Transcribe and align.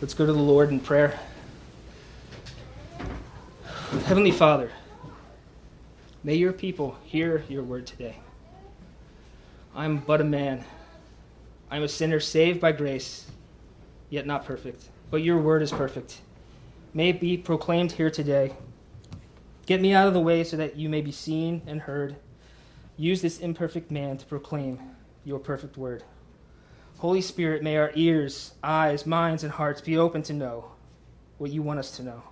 Let's 0.00 0.14
go 0.14 0.24
to 0.24 0.32
the 0.32 0.38
Lord 0.38 0.70
in 0.70 0.78
prayer. 0.78 1.18
Heavenly 4.04 4.30
Father, 4.30 4.70
may 6.22 6.36
your 6.36 6.52
people 6.52 6.96
hear 7.02 7.42
your 7.48 7.64
word 7.64 7.84
today. 7.84 8.14
I'm 9.74 9.98
but 9.98 10.20
a 10.20 10.24
man. 10.24 10.64
I'm 11.68 11.82
a 11.82 11.88
sinner 11.88 12.20
saved 12.20 12.60
by 12.60 12.70
grace, 12.70 13.28
yet 14.08 14.24
not 14.24 14.44
perfect. 14.44 14.84
But 15.10 15.24
your 15.24 15.38
word 15.38 15.62
is 15.62 15.72
perfect. 15.72 16.20
May 16.94 17.08
it 17.08 17.20
be 17.20 17.36
proclaimed 17.36 17.90
here 17.90 18.10
today. 18.10 18.52
Get 19.66 19.80
me 19.80 19.94
out 19.94 20.06
of 20.06 20.14
the 20.14 20.20
way 20.20 20.44
so 20.44 20.56
that 20.58 20.76
you 20.76 20.88
may 20.88 21.00
be 21.00 21.10
seen 21.10 21.60
and 21.66 21.80
heard. 21.80 22.14
Use 22.96 23.20
this 23.20 23.40
imperfect 23.40 23.90
man 23.90 24.16
to 24.18 24.26
proclaim 24.26 24.78
your 25.24 25.40
perfect 25.40 25.76
word. 25.76 26.04
Holy 26.98 27.20
Spirit, 27.20 27.62
may 27.62 27.76
our 27.76 27.92
ears, 27.94 28.54
eyes, 28.62 29.06
minds, 29.06 29.44
and 29.44 29.52
hearts 29.52 29.80
be 29.80 29.96
open 29.96 30.20
to 30.24 30.32
know 30.32 30.72
what 31.38 31.52
you 31.52 31.62
want 31.62 31.78
us 31.78 31.92
to 31.96 32.02
know. 32.02 32.24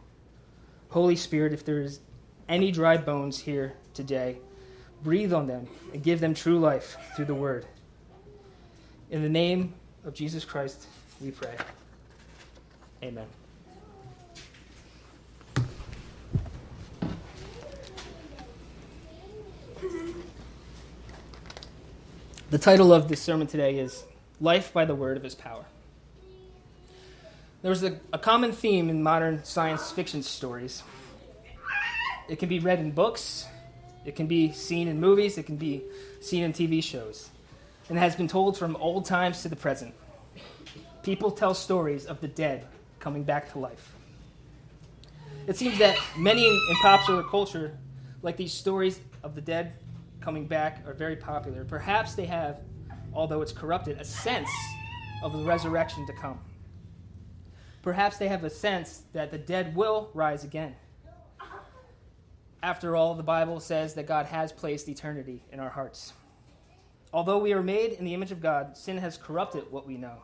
Holy 0.88 1.14
Spirit, 1.14 1.52
if 1.52 1.64
there 1.64 1.80
is 1.80 2.00
any 2.48 2.72
dry 2.72 2.96
bones 2.96 3.38
here 3.38 3.74
today, 3.94 4.38
breathe 5.04 5.32
on 5.32 5.46
them 5.46 5.68
and 5.92 6.02
give 6.02 6.18
them 6.18 6.34
true 6.34 6.58
life 6.58 6.96
through 7.14 7.26
the 7.26 7.34
word. 7.34 7.64
In 9.08 9.22
the 9.22 9.28
name 9.28 9.74
of 10.04 10.14
Jesus 10.14 10.44
Christ, 10.44 10.88
we 11.20 11.30
pray. 11.30 11.54
Amen. 13.04 13.26
The 22.50 22.58
title 22.58 22.92
of 22.92 23.08
this 23.08 23.22
sermon 23.22 23.46
today 23.46 23.78
is 23.78 24.04
Life 24.40 24.72
by 24.72 24.84
the 24.84 24.94
Word 24.94 25.16
of 25.16 25.22
His 25.22 25.34
Power. 25.34 25.64
There's 27.62 27.82
a, 27.82 27.98
a, 28.12 28.18
common 28.18 28.52
theme 28.52 28.90
in 28.90 29.02
modern 29.02 29.42
science 29.44 29.90
fiction 29.90 30.22
stories. 30.22 30.82
It 32.28 32.38
can 32.38 32.48
be 32.48 32.58
read 32.58 32.78
in 32.78 32.90
books, 32.90 33.46
it 34.04 34.14
can 34.14 34.26
be 34.26 34.52
seen 34.52 34.88
in 34.88 35.00
movies, 35.00 35.38
it 35.38 35.44
can 35.44 35.56
be 35.56 35.82
seen 36.20 36.42
in 36.42 36.52
TV 36.52 36.82
shows, 36.82 37.30
and 37.88 37.98
has 37.98 38.14
been 38.14 38.28
told 38.28 38.58
from 38.58 38.76
old 38.76 39.06
times 39.06 39.42
to 39.42 39.48
the 39.48 39.56
present. 39.56 39.94
People 41.02 41.30
tell 41.30 41.54
stories 41.54 42.04
of 42.04 42.20
the 42.20 42.28
dead 42.28 42.66
coming 43.00 43.24
back 43.24 43.50
to 43.52 43.58
life. 43.58 43.94
It 45.46 45.56
seems 45.56 45.78
that 45.78 45.96
many 46.18 46.46
in, 46.46 46.52
in 46.52 46.76
popular 46.76 47.22
culture 47.22 47.76
like 48.22 48.36
these 48.36 48.52
stories 48.52 49.00
of 49.22 49.34
the 49.34 49.40
dead 49.40 49.72
coming 50.20 50.46
back 50.46 50.82
are 50.86 50.92
very 50.92 51.16
popular. 51.16 51.64
Perhaps 51.64 52.14
they 52.14 52.26
have, 52.26 52.58
although 53.16 53.42
it's 53.42 53.52
corrupted, 53.52 53.98
a 53.98 54.04
sense 54.04 54.50
of 55.22 55.32
the 55.32 55.44
resurrection 55.44 56.06
to 56.06 56.12
come. 56.12 56.38
Perhaps 57.82 58.18
they 58.18 58.28
have 58.28 58.44
a 58.44 58.50
sense 58.50 59.04
that 59.12 59.30
the 59.30 59.38
dead 59.38 59.74
will 59.74 60.10
rise 60.12 60.44
again. 60.44 60.74
After 62.62 62.96
all, 62.96 63.14
the 63.14 63.22
Bible 63.22 63.60
says 63.60 63.94
that 63.94 64.06
God 64.06 64.26
has 64.26 64.52
placed 64.52 64.88
eternity 64.88 65.42
in 65.52 65.60
our 65.60 65.70
hearts. 65.70 66.12
Although 67.12 67.38
we 67.38 67.52
are 67.52 67.62
made 67.62 67.92
in 67.92 68.04
the 68.04 68.12
image 68.12 68.32
of 68.32 68.42
God, 68.42 68.76
sin 68.76 68.98
has 68.98 69.16
corrupted 69.16 69.70
what 69.70 69.86
we 69.86 69.96
know, 69.96 70.18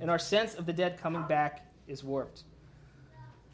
and 0.00 0.10
our 0.10 0.18
sense 0.18 0.54
of 0.54 0.66
the 0.66 0.72
dead 0.72 0.98
coming 0.98 1.22
back 1.28 1.66
is 1.86 2.02
warped. 2.02 2.44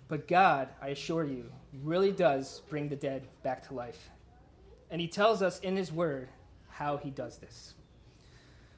But 0.09 0.29
God, 0.29 0.69
I 0.81 0.89
assure 0.89 1.25
you, 1.25 1.51
really 1.83 2.13
does 2.13 2.63
bring 2.71 2.89
the 2.89 2.97
dead 2.97 3.27
back 3.43 3.67
to 3.69 3.75
life. 3.75 4.11
And 4.91 5.01
he 5.01 5.09
tells 5.09 5.43
us 5.43 5.59
in 5.61 5.77
his 5.77 5.91
word 5.91 6.29
how 6.69 6.99
he 6.99 7.11
does 7.11 7.39
this. 7.39 7.75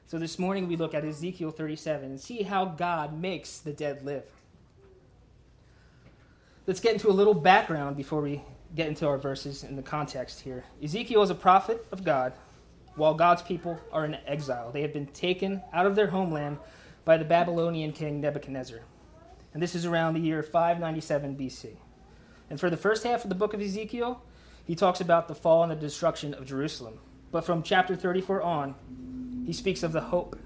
So 0.07 0.17
this 0.17 0.39
morning 0.39 0.69
we 0.69 0.77
look 0.77 0.93
at 0.93 1.03
Ezekiel 1.03 1.51
37 1.51 2.11
and 2.11 2.17
see 2.17 2.43
how 2.43 2.63
God 2.63 3.19
makes 3.19 3.57
the 3.57 3.73
dead 3.73 4.05
live. 4.05 4.23
Let's 6.65 6.79
get 6.79 6.93
into 6.93 7.09
a 7.09 7.11
little 7.11 7.33
background 7.33 7.97
before 7.97 8.21
we 8.21 8.41
get 8.73 8.87
into 8.87 9.05
our 9.05 9.17
verses 9.17 9.65
in 9.65 9.75
the 9.75 9.81
context 9.81 10.39
here. 10.39 10.63
Ezekiel 10.81 11.23
is 11.23 11.29
a 11.29 11.35
prophet 11.35 11.85
of 11.91 12.05
God 12.05 12.31
while 12.95 13.15
God's 13.15 13.41
people 13.41 13.81
are 13.91 14.05
in 14.05 14.15
exile. 14.25 14.71
They 14.71 14.81
have 14.81 14.93
been 14.93 15.07
taken 15.07 15.61
out 15.73 15.85
of 15.85 15.97
their 15.97 16.07
homeland 16.07 16.57
by 17.03 17.17
the 17.17 17.25
Babylonian 17.25 17.91
king 17.91 18.21
Nebuchadnezzar. 18.21 18.79
And 19.53 19.61
this 19.61 19.75
is 19.75 19.85
around 19.85 20.13
the 20.13 20.21
year 20.21 20.41
597 20.41 21.35
BC. 21.35 21.75
And 22.49 22.57
for 22.57 22.69
the 22.69 22.77
first 22.77 23.03
half 23.03 23.25
of 23.25 23.29
the 23.29 23.35
book 23.35 23.53
of 23.53 23.59
Ezekiel, 23.59 24.23
he 24.63 24.73
talks 24.73 25.01
about 25.01 25.27
the 25.27 25.35
fall 25.35 25.63
and 25.63 25.71
the 25.73 25.75
destruction 25.75 26.33
of 26.33 26.45
Jerusalem. 26.45 26.97
But 27.29 27.43
from 27.43 27.61
chapter 27.61 27.93
34 27.93 28.41
on, 28.41 28.75
he 29.47 29.53
speaks 29.53 29.81
of 29.81 29.93
the 29.93 30.01
hope 30.01 30.37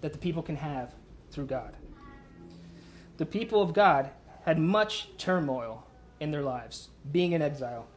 that 0.00 0.12
the 0.12 0.18
people 0.18 0.40
can 0.40 0.54
have 0.54 0.94
through 1.32 1.46
God. 1.46 1.76
The 3.16 3.26
people 3.26 3.60
of 3.60 3.74
God 3.74 4.08
had 4.44 4.56
much 4.56 5.08
turmoil 5.18 5.84
in 6.20 6.30
their 6.30 6.42
lives, 6.42 6.90
being 7.10 7.32
in 7.32 7.42
exile, 7.42 7.88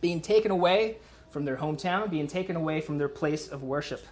being 0.00 0.22
taken 0.22 0.50
away 0.50 0.96
from 1.28 1.44
their 1.44 1.58
hometown, 1.58 2.08
being 2.08 2.26
taken 2.26 2.56
away 2.56 2.80
from 2.80 2.96
their 2.96 3.10
place 3.10 3.46
of 3.48 3.62
worship. 3.62 4.06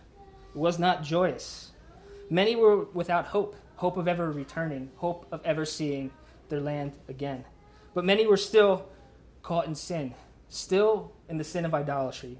It 0.55 0.59
was 0.59 0.79
not 0.79 1.03
joyous. 1.03 1.71
Many 2.29 2.55
were 2.55 2.85
without 2.93 3.25
hope, 3.25 3.57
hope 3.77 3.97
of 3.97 4.07
ever 4.07 4.31
returning, 4.31 4.91
hope 4.97 5.27
of 5.33 5.41
ever 5.43 5.65
seeing 5.65 6.11
their 6.51 6.61
land 6.61 6.93
again. 7.09 7.47
But 7.95 8.05
many 8.05 8.27
were 8.27 8.37
still 8.37 8.91
caught 9.43 9.67
in 9.67 9.75
sin, 9.75 10.13
still 10.51 11.13
in 11.31 11.39
the 11.39 11.45
sin 11.45 11.65
of 11.65 11.73
idolatry, 11.73 12.37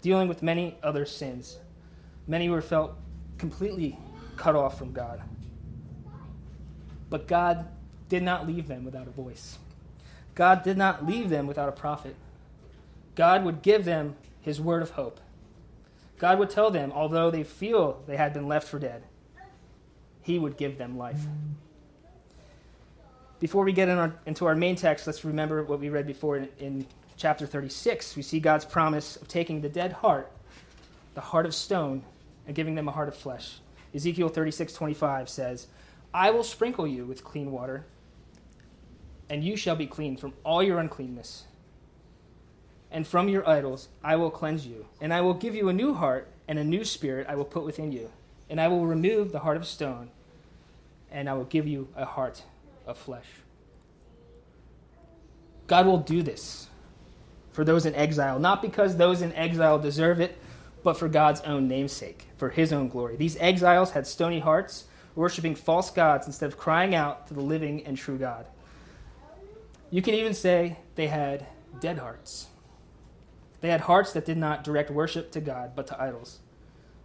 dealing 0.00 0.28
with 0.28 0.40
many 0.40 0.78
other 0.84 1.04
sins. 1.04 1.58
Many 2.26 2.48
were 2.48 2.62
felt 2.62 2.94
completely 3.38 3.98
cut 4.36 4.54
off 4.54 4.78
from 4.78 4.92
God. 4.92 5.20
But 7.10 7.26
God 7.26 7.68
did 8.08 8.22
not 8.22 8.46
leave 8.46 8.68
them 8.68 8.84
without 8.84 9.06
a 9.06 9.10
voice. 9.10 9.58
God 10.34 10.62
did 10.62 10.78
not 10.78 11.06
leave 11.06 11.28
them 11.28 11.46
without 11.46 11.68
a 11.68 11.72
prophet. 11.72 12.16
God 13.14 13.44
would 13.44 13.62
give 13.62 13.84
them 13.84 14.16
his 14.40 14.60
word 14.60 14.82
of 14.82 14.90
hope. 14.90 15.20
God 16.18 16.38
would 16.38 16.50
tell 16.50 16.70
them, 16.70 16.92
although 16.92 17.30
they 17.30 17.42
feel 17.42 18.02
they 18.06 18.16
had 18.16 18.32
been 18.32 18.48
left 18.48 18.68
for 18.68 18.78
dead, 18.78 19.02
he 20.22 20.38
would 20.38 20.56
give 20.56 20.78
them 20.78 20.96
life. 20.96 21.20
Before 23.40 23.64
we 23.64 23.72
get 23.72 23.88
in 23.88 23.98
our, 23.98 24.14
into 24.24 24.46
our 24.46 24.54
main 24.54 24.76
text, 24.76 25.06
let's 25.06 25.24
remember 25.24 25.64
what 25.64 25.80
we 25.80 25.88
read 25.88 26.06
before 26.06 26.36
in, 26.36 26.48
in 26.60 26.86
chapter 27.16 27.46
36, 27.46 28.16
we 28.16 28.22
see 28.22 28.40
God's 28.40 28.64
promise 28.64 29.16
of 29.16 29.28
taking 29.28 29.60
the 29.60 29.68
dead 29.68 29.92
heart, 29.92 30.30
the 31.14 31.20
heart 31.20 31.44
of 31.44 31.54
stone, 31.54 32.02
and 32.46 32.54
giving 32.54 32.74
them 32.74 32.88
a 32.88 32.92
heart 32.92 33.08
of 33.08 33.14
flesh. 33.14 33.58
Ezekiel 33.94 34.28
36 34.28 34.72
25 34.72 35.28
says, 35.28 35.66
I 36.14 36.30
will 36.30 36.44
sprinkle 36.44 36.86
you 36.86 37.04
with 37.04 37.24
clean 37.24 37.52
water, 37.52 37.86
and 39.30 39.42
you 39.42 39.56
shall 39.56 39.76
be 39.76 39.86
clean 39.86 40.16
from 40.16 40.34
all 40.44 40.62
your 40.62 40.78
uncleanness. 40.78 41.44
And 42.90 43.06
from 43.06 43.28
your 43.28 43.48
idols 43.48 43.88
I 44.04 44.16
will 44.16 44.30
cleanse 44.30 44.66
you, 44.66 44.86
and 45.00 45.12
I 45.12 45.22
will 45.22 45.34
give 45.34 45.54
you 45.54 45.68
a 45.68 45.72
new 45.72 45.94
heart, 45.94 46.28
and 46.46 46.58
a 46.58 46.64
new 46.64 46.84
spirit 46.84 47.26
I 47.28 47.34
will 47.34 47.44
put 47.44 47.64
within 47.64 47.92
you. 47.92 48.10
And 48.50 48.60
I 48.60 48.68
will 48.68 48.86
remove 48.86 49.32
the 49.32 49.38
heart 49.38 49.56
of 49.56 49.66
stone, 49.66 50.10
and 51.10 51.28
I 51.28 51.34
will 51.34 51.44
give 51.44 51.66
you 51.66 51.88
a 51.96 52.04
heart 52.04 52.42
of 52.86 52.98
flesh. 52.98 53.26
God 55.66 55.86
will 55.86 55.98
do 55.98 56.22
this 56.22 56.68
for 57.52 57.64
those 57.64 57.86
in 57.86 57.94
exile, 57.94 58.38
not 58.38 58.60
because 58.60 58.96
those 58.96 59.22
in 59.22 59.32
exile 59.32 59.78
deserve 59.78 60.20
it, 60.20 60.36
but 60.82 60.98
for 60.98 61.08
God's 61.08 61.40
own 61.42 61.68
namesake, 61.68 62.26
for 62.42 62.50
his 62.50 62.72
own 62.72 62.88
glory. 62.88 63.14
These 63.14 63.36
exiles 63.36 63.92
had 63.92 64.04
stony 64.04 64.40
hearts, 64.40 64.86
worshiping 65.14 65.54
false 65.54 65.90
gods 65.90 66.26
instead 66.26 66.48
of 66.48 66.58
crying 66.58 66.92
out 66.92 67.28
to 67.28 67.34
the 67.34 67.40
living 67.40 67.86
and 67.86 67.96
true 67.96 68.18
God. 68.18 68.46
You 69.92 70.02
can 70.02 70.14
even 70.14 70.34
say 70.34 70.76
they 70.96 71.06
had 71.06 71.46
dead 71.78 71.98
hearts. 71.98 72.48
They 73.60 73.68
had 73.68 73.82
hearts 73.82 74.12
that 74.14 74.24
did 74.24 74.38
not 74.38 74.64
direct 74.64 74.90
worship 74.90 75.30
to 75.30 75.40
God, 75.40 75.76
but 75.76 75.86
to 75.86 76.02
idols. 76.02 76.40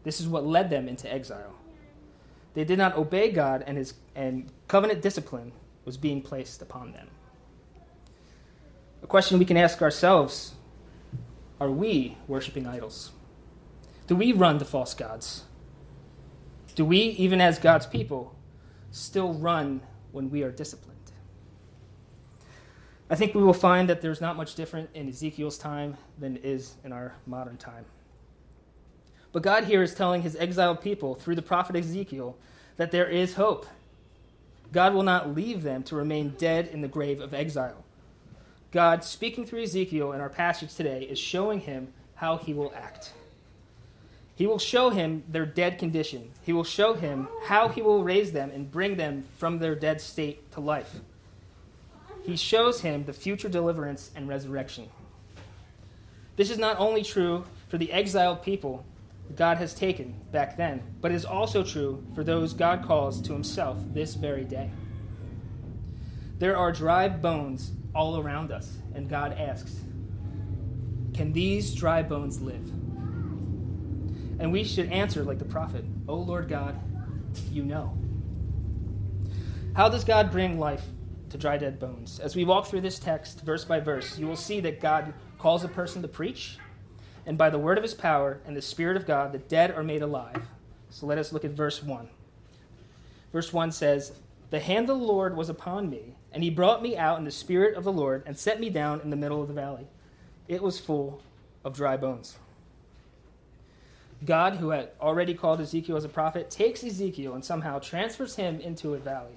This 0.03 0.19
is 0.19 0.27
what 0.27 0.43
led 0.43 0.71
them 0.71 0.87
into 0.87 1.07
exile. 1.13 1.53
They 2.55 2.63
did 2.63 2.79
not 2.79 2.97
obey 2.97 3.31
God, 3.31 3.63
and, 3.67 3.77
his, 3.77 3.93
and 4.15 4.51
covenant 4.67 5.03
discipline 5.03 5.51
was 5.85 5.97
being 5.97 6.23
placed 6.23 6.63
upon 6.63 6.93
them. 6.93 7.09
A 9.03 9.07
question 9.07 9.37
we 9.37 9.45
can 9.45 9.55
ask 9.55 9.83
ourselves 9.83 10.55
are 11.59 11.69
we 11.69 12.17
worshiping 12.27 12.65
idols? 12.65 13.11
Do 14.07 14.15
we 14.15 14.31
run 14.31 14.57
to 14.59 14.65
false 14.65 14.93
gods? 14.93 15.43
Do 16.75 16.85
we, 16.85 16.97
even 16.97 17.41
as 17.41 17.59
God's 17.59 17.85
people, 17.85 18.35
still 18.91 19.33
run 19.33 19.81
when 20.11 20.29
we 20.29 20.43
are 20.43 20.51
disciplined? 20.51 20.97
I 23.09 23.15
think 23.15 23.35
we 23.35 23.43
will 23.43 23.53
find 23.53 23.89
that 23.89 24.01
there's 24.01 24.19
not 24.19 24.35
much 24.35 24.55
different 24.55 24.89
in 24.93 25.07
Ezekiel's 25.07 25.57
time 25.57 25.97
than 26.17 26.37
is 26.37 26.75
in 26.83 26.91
our 26.91 27.15
modern 27.25 27.57
time. 27.57 27.85
But 29.31 29.43
God 29.43 29.65
here 29.65 29.81
is 29.81 29.93
telling 29.93 30.21
his 30.21 30.35
exiled 30.35 30.81
people 30.81 31.15
through 31.15 31.35
the 31.35 31.41
prophet 31.41 31.75
Ezekiel 31.75 32.37
that 32.77 32.91
there 32.91 33.09
is 33.09 33.35
hope. 33.35 33.65
God 34.71 34.93
will 34.93 35.03
not 35.03 35.35
leave 35.35 35.63
them 35.63 35.83
to 35.83 35.95
remain 35.95 36.35
dead 36.37 36.67
in 36.67 36.81
the 36.81 36.87
grave 36.87 37.21
of 37.21 37.33
exile. 37.33 37.83
God, 38.71 39.03
speaking 39.03 39.45
through 39.45 39.63
Ezekiel 39.63 40.11
in 40.11 40.19
our 40.19 40.29
passage 40.29 40.75
today, 40.75 41.03
is 41.03 41.17
showing 41.17 41.61
him 41.61 41.93
how 42.15 42.37
he 42.37 42.53
will 42.53 42.73
act. 42.75 43.13
He 44.37 44.45
will 44.45 44.59
show 44.59 44.91
him 44.91 45.23
their 45.27 45.47
dead 45.47 45.79
condition. 45.79 46.29
He 46.43 46.53
will 46.53 46.63
show 46.63 46.93
him 46.93 47.27
how 47.45 47.69
he 47.69 47.81
will 47.81 48.03
raise 48.03 48.33
them 48.33 48.51
and 48.51 48.69
bring 48.69 48.95
them 48.95 49.25
from 49.39 49.57
their 49.57 49.73
dead 49.73 49.99
state 49.99 50.51
to 50.51 50.59
life. 50.59 50.97
He 52.23 52.35
shows 52.35 52.81
him 52.81 53.05
the 53.05 53.13
future 53.13 53.49
deliverance 53.49 54.11
and 54.15 54.29
resurrection. 54.29 54.89
This 56.35 56.51
is 56.51 56.59
not 56.59 56.77
only 56.77 57.03
true 57.03 57.45
for 57.67 57.79
the 57.79 57.91
exiled 57.91 58.43
people 58.43 58.85
God 59.35 59.57
has 59.57 59.73
taken 59.73 60.13
back 60.31 60.55
then, 60.55 60.83
but 61.01 61.11
is 61.11 61.25
also 61.25 61.63
true 61.63 62.05
for 62.13 62.23
those 62.23 62.53
God 62.53 62.85
calls 62.85 63.19
to 63.21 63.33
himself 63.33 63.79
this 63.91 64.13
very 64.13 64.43
day. 64.43 64.69
There 66.37 66.55
are 66.55 66.71
dry 66.71 67.07
bones 67.09 67.71
all 67.95 68.19
around 68.19 68.51
us, 68.51 68.77
and 68.93 69.09
God 69.09 69.33
asks, 69.33 69.81
Can 71.15 71.33
these 71.33 71.73
dry 71.73 72.03
bones 72.03 72.39
live? 72.39 72.71
And 74.39 74.51
we 74.51 74.63
should 74.63 74.91
answer 74.91 75.23
like 75.23 75.39
the 75.39 75.45
prophet, 75.45 75.83
O 76.07 76.15
Lord 76.15 76.47
God, 76.47 76.79
you 77.51 77.63
know. 77.63 77.97
How 79.75 79.89
does 79.89 80.03
God 80.03 80.31
bring 80.31 80.59
life 80.59 80.83
to 81.29 81.37
dry 81.37 81.57
dead 81.57 81.79
bones? 81.79 82.19
As 82.19 82.35
we 82.35 82.45
walk 82.45 82.67
through 82.67 82.81
this 82.81 82.99
text, 82.99 83.41
verse 83.41 83.65
by 83.65 83.79
verse, 83.79 84.17
you 84.17 84.27
will 84.27 84.35
see 84.35 84.59
that 84.61 84.79
God 84.79 85.13
calls 85.37 85.63
a 85.63 85.67
person 85.67 86.01
to 86.01 86.07
preach, 86.07 86.57
and 87.25 87.37
by 87.37 87.49
the 87.49 87.59
word 87.59 87.77
of 87.77 87.83
his 87.83 87.93
power 87.93 88.39
and 88.45 88.55
the 88.55 88.61
Spirit 88.61 88.97
of 88.97 89.05
God, 89.05 89.31
the 89.31 89.37
dead 89.37 89.71
are 89.71 89.83
made 89.83 90.01
alive. 90.01 90.47
So 90.89 91.05
let 91.05 91.17
us 91.17 91.33
look 91.33 91.45
at 91.45 91.51
verse 91.51 91.83
1. 91.83 92.09
Verse 93.31 93.51
1 93.51 93.71
says, 93.71 94.13
The 94.49 94.59
hand 94.59 94.89
of 94.89 94.99
the 94.99 95.05
Lord 95.05 95.35
was 95.35 95.49
upon 95.49 95.89
me, 95.89 96.15
and 96.31 96.43
he 96.43 96.49
brought 96.49 96.81
me 96.81 96.95
out 96.97 97.19
in 97.19 97.25
the 97.25 97.31
Spirit 97.31 97.75
of 97.75 97.83
the 97.83 97.91
Lord 97.91 98.23
and 98.25 98.37
set 98.37 98.59
me 98.59 98.69
down 98.69 99.01
in 99.01 99.09
the 99.09 99.15
middle 99.15 99.41
of 99.41 99.47
the 99.47 99.53
valley. 99.53 99.87
It 100.47 100.61
was 100.61 100.79
full 100.79 101.21
of 101.63 101.73
dry 101.73 101.97
bones. 101.97 102.37
God, 104.25 104.55
who 104.55 104.69
had 104.69 104.89
already 104.99 105.33
called 105.33 105.61
Ezekiel 105.61 105.97
as 105.97 106.03
a 106.03 106.09
prophet, 106.09 106.49
takes 106.49 106.83
Ezekiel 106.83 107.35
and 107.35 107.45
somehow 107.45 107.79
transfers 107.79 108.35
him 108.35 108.59
into 108.59 108.93
a 108.93 108.97
valley. 108.97 109.35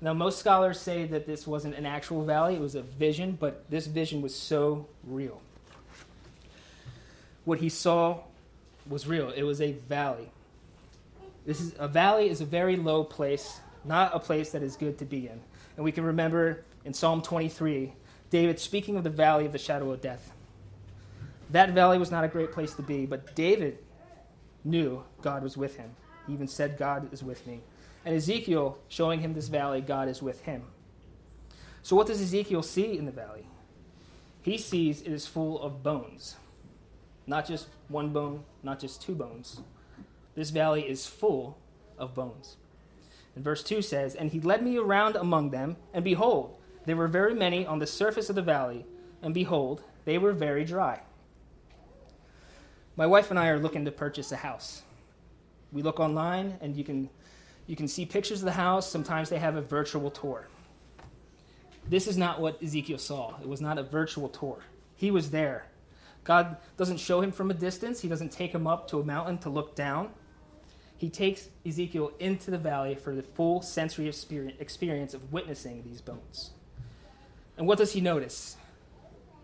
Now, 0.00 0.14
most 0.14 0.38
scholars 0.38 0.80
say 0.80 1.04
that 1.06 1.26
this 1.26 1.46
wasn't 1.46 1.74
an 1.74 1.84
actual 1.84 2.24
valley, 2.24 2.54
it 2.54 2.60
was 2.60 2.74
a 2.74 2.82
vision, 2.82 3.36
but 3.38 3.68
this 3.68 3.86
vision 3.86 4.22
was 4.22 4.34
so 4.34 4.86
real. 5.04 5.42
What 7.44 7.58
he 7.58 7.68
saw 7.68 8.20
was 8.88 9.06
real, 9.06 9.30
it 9.30 9.42
was 9.42 9.60
a 9.60 9.72
valley. 9.72 10.30
This 11.44 11.60
is, 11.60 11.74
a 11.78 11.88
valley 11.88 12.30
is 12.30 12.40
a 12.40 12.44
very 12.44 12.76
low 12.76 13.04
place, 13.04 13.60
not 13.84 14.14
a 14.14 14.18
place 14.18 14.52
that 14.52 14.62
is 14.62 14.76
good 14.76 14.98
to 14.98 15.04
be 15.04 15.26
in. 15.26 15.40
And 15.76 15.84
we 15.84 15.92
can 15.92 16.04
remember 16.04 16.64
in 16.84 16.94
Psalm 16.94 17.20
23, 17.20 17.92
David 18.30 18.58
speaking 18.58 18.96
of 18.96 19.04
the 19.04 19.10
valley 19.10 19.44
of 19.44 19.52
the 19.52 19.58
shadow 19.58 19.90
of 19.90 20.00
death. 20.00 20.32
That 21.50 21.70
valley 21.70 21.98
was 21.98 22.10
not 22.10 22.24
a 22.24 22.28
great 22.28 22.52
place 22.52 22.74
to 22.74 22.82
be, 22.82 23.04
but 23.04 23.34
David 23.34 23.78
knew 24.64 25.04
God 25.22 25.42
was 25.42 25.56
with 25.56 25.76
him. 25.76 25.90
He 26.26 26.32
even 26.32 26.48
said, 26.48 26.78
God 26.78 27.12
is 27.12 27.22
with 27.22 27.46
me. 27.46 27.60
And 28.04 28.14
Ezekiel, 28.14 28.78
showing 28.88 29.20
him 29.20 29.34
this 29.34 29.48
valley, 29.48 29.80
God 29.80 30.08
is 30.08 30.22
with 30.22 30.42
him. 30.42 30.62
So, 31.82 31.96
what 31.96 32.06
does 32.06 32.20
Ezekiel 32.20 32.62
see 32.62 32.96
in 32.96 33.06
the 33.06 33.12
valley? 33.12 33.46
He 34.42 34.58
sees 34.58 35.02
it 35.02 35.12
is 35.12 35.26
full 35.26 35.60
of 35.60 35.82
bones. 35.82 36.36
Not 37.26 37.46
just 37.46 37.68
one 37.88 38.12
bone, 38.12 38.44
not 38.62 38.80
just 38.80 39.02
two 39.02 39.14
bones. 39.14 39.60
This 40.34 40.50
valley 40.50 40.88
is 40.88 41.06
full 41.06 41.58
of 41.98 42.14
bones. 42.14 42.56
And 43.34 43.44
verse 43.44 43.62
2 43.62 43.82
says, 43.82 44.14
And 44.14 44.30
he 44.30 44.40
led 44.40 44.62
me 44.62 44.78
around 44.78 45.16
among 45.16 45.50
them, 45.50 45.76
and 45.92 46.04
behold, 46.04 46.56
there 46.86 46.96
were 46.96 47.08
very 47.08 47.34
many 47.34 47.66
on 47.66 47.78
the 47.78 47.86
surface 47.86 48.30
of 48.30 48.36
the 48.36 48.42
valley, 48.42 48.86
and 49.22 49.34
behold, 49.34 49.82
they 50.04 50.18
were 50.18 50.32
very 50.32 50.64
dry. 50.64 51.00
My 52.96 53.06
wife 53.06 53.30
and 53.30 53.38
I 53.38 53.48
are 53.48 53.58
looking 53.58 53.84
to 53.84 53.92
purchase 53.92 54.32
a 54.32 54.36
house. 54.36 54.82
We 55.72 55.82
look 55.82 56.00
online, 56.00 56.58
and 56.60 56.76
you 56.76 56.84
can 56.84 57.08
you 57.66 57.76
can 57.76 57.86
see 57.86 58.04
pictures 58.04 58.40
of 58.40 58.46
the 58.46 58.52
house. 58.52 58.90
Sometimes 58.90 59.28
they 59.28 59.38
have 59.38 59.56
a 59.56 59.62
virtual 59.62 60.10
tour. 60.10 60.48
This 61.88 62.06
is 62.06 62.16
not 62.16 62.40
what 62.40 62.62
Ezekiel 62.62 62.98
saw. 62.98 63.38
It 63.40 63.48
was 63.48 63.60
not 63.60 63.78
a 63.78 63.82
virtual 63.82 64.28
tour. 64.28 64.58
He 64.96 65.10
was 65.10 65.30
there. 65.30 65.66
God 66.24 66.56
doesn't 66.76 66.98
show 66.98 67.20
him 67.20 67.32
from 67.32 67.50
a 67.50 67.54
distance, 67.54 68.00
He 68.00 68.08
doesn't 68.08 68.32
take 68.32 68.54
him 68.54 68.66
up 68.66 68.88
to 68.88 69.00
a 69.00 69.04
mountain 69.04 69.38
to 69.38 69.50
look 69.50 69.74
down. 69.74 70.10
He 70.98 71.08
takes 71.08 71.48
Ezekiel 71.64 72.12
into 72.18 72.50
the 72.50 72.58
valley 72.58 72.94
for 72.94 73.14
the 73.14 73.22
full 73.22 73.62
sensory 73.62 74.06
experience 74.08 75.14
of 75.14 75.32
witnessing 75.32 75.82
these 75.82 76.02
bones. 76.02 76.50
And 77.56 77.66
what 77.66 77.78
does 77.78 77.92
he 77.92 78.02
notice? 78.02 78.56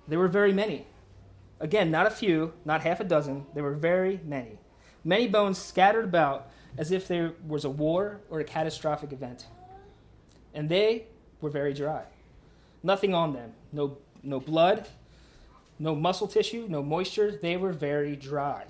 There 0.06 0.18
were 0.18 0.28
very 0.28 0.52
many. 0.52 0.86
Again, 1.58 1.90
not 1.90 2.06
a 2.06 2.10
few, 2.10 2.52
not 2.64 2.82
half 2.82 3.00
a 3.00 3.04
dozen, 3.04 3.46
there 3.54 3.62
were 3.62 3.74
very 3.74 4.20
many. 4.24 4.58
Many 5.04 5.28
bones 5.28 5.58
scattered 5.58 6.04
about 6.04 6.50
as 6.76 6.90
if 6.90 7.08
there 7.08 7.32
was 7.46 7.64
a 7.64 7.70
war 7.70 8.20
or 8.28 8.40
a 8.40 8.44
catastrophic 8.44 9.12
event. 9.12 9.46
And 10.52 10.68
they 10.68 11.06
were 11.40 11.50
very 11.50 11.72
dry. 11.72 12.04
Nothing 12.82 13.14
on 13.14 13.32
them. 13.32 13.52
No, 13.72 13.98
no 14.22 14.40
blood, 14.40 14.88
no 15.78 15.94
muscle 15.94 16.26
tissue, 16.26 16.66
no 16.68 16.82
moisture. 16.82 17.38
They 17.40 17.56
were 17.56 17.72
very 17.72 18.16
dry. 18.16 18.64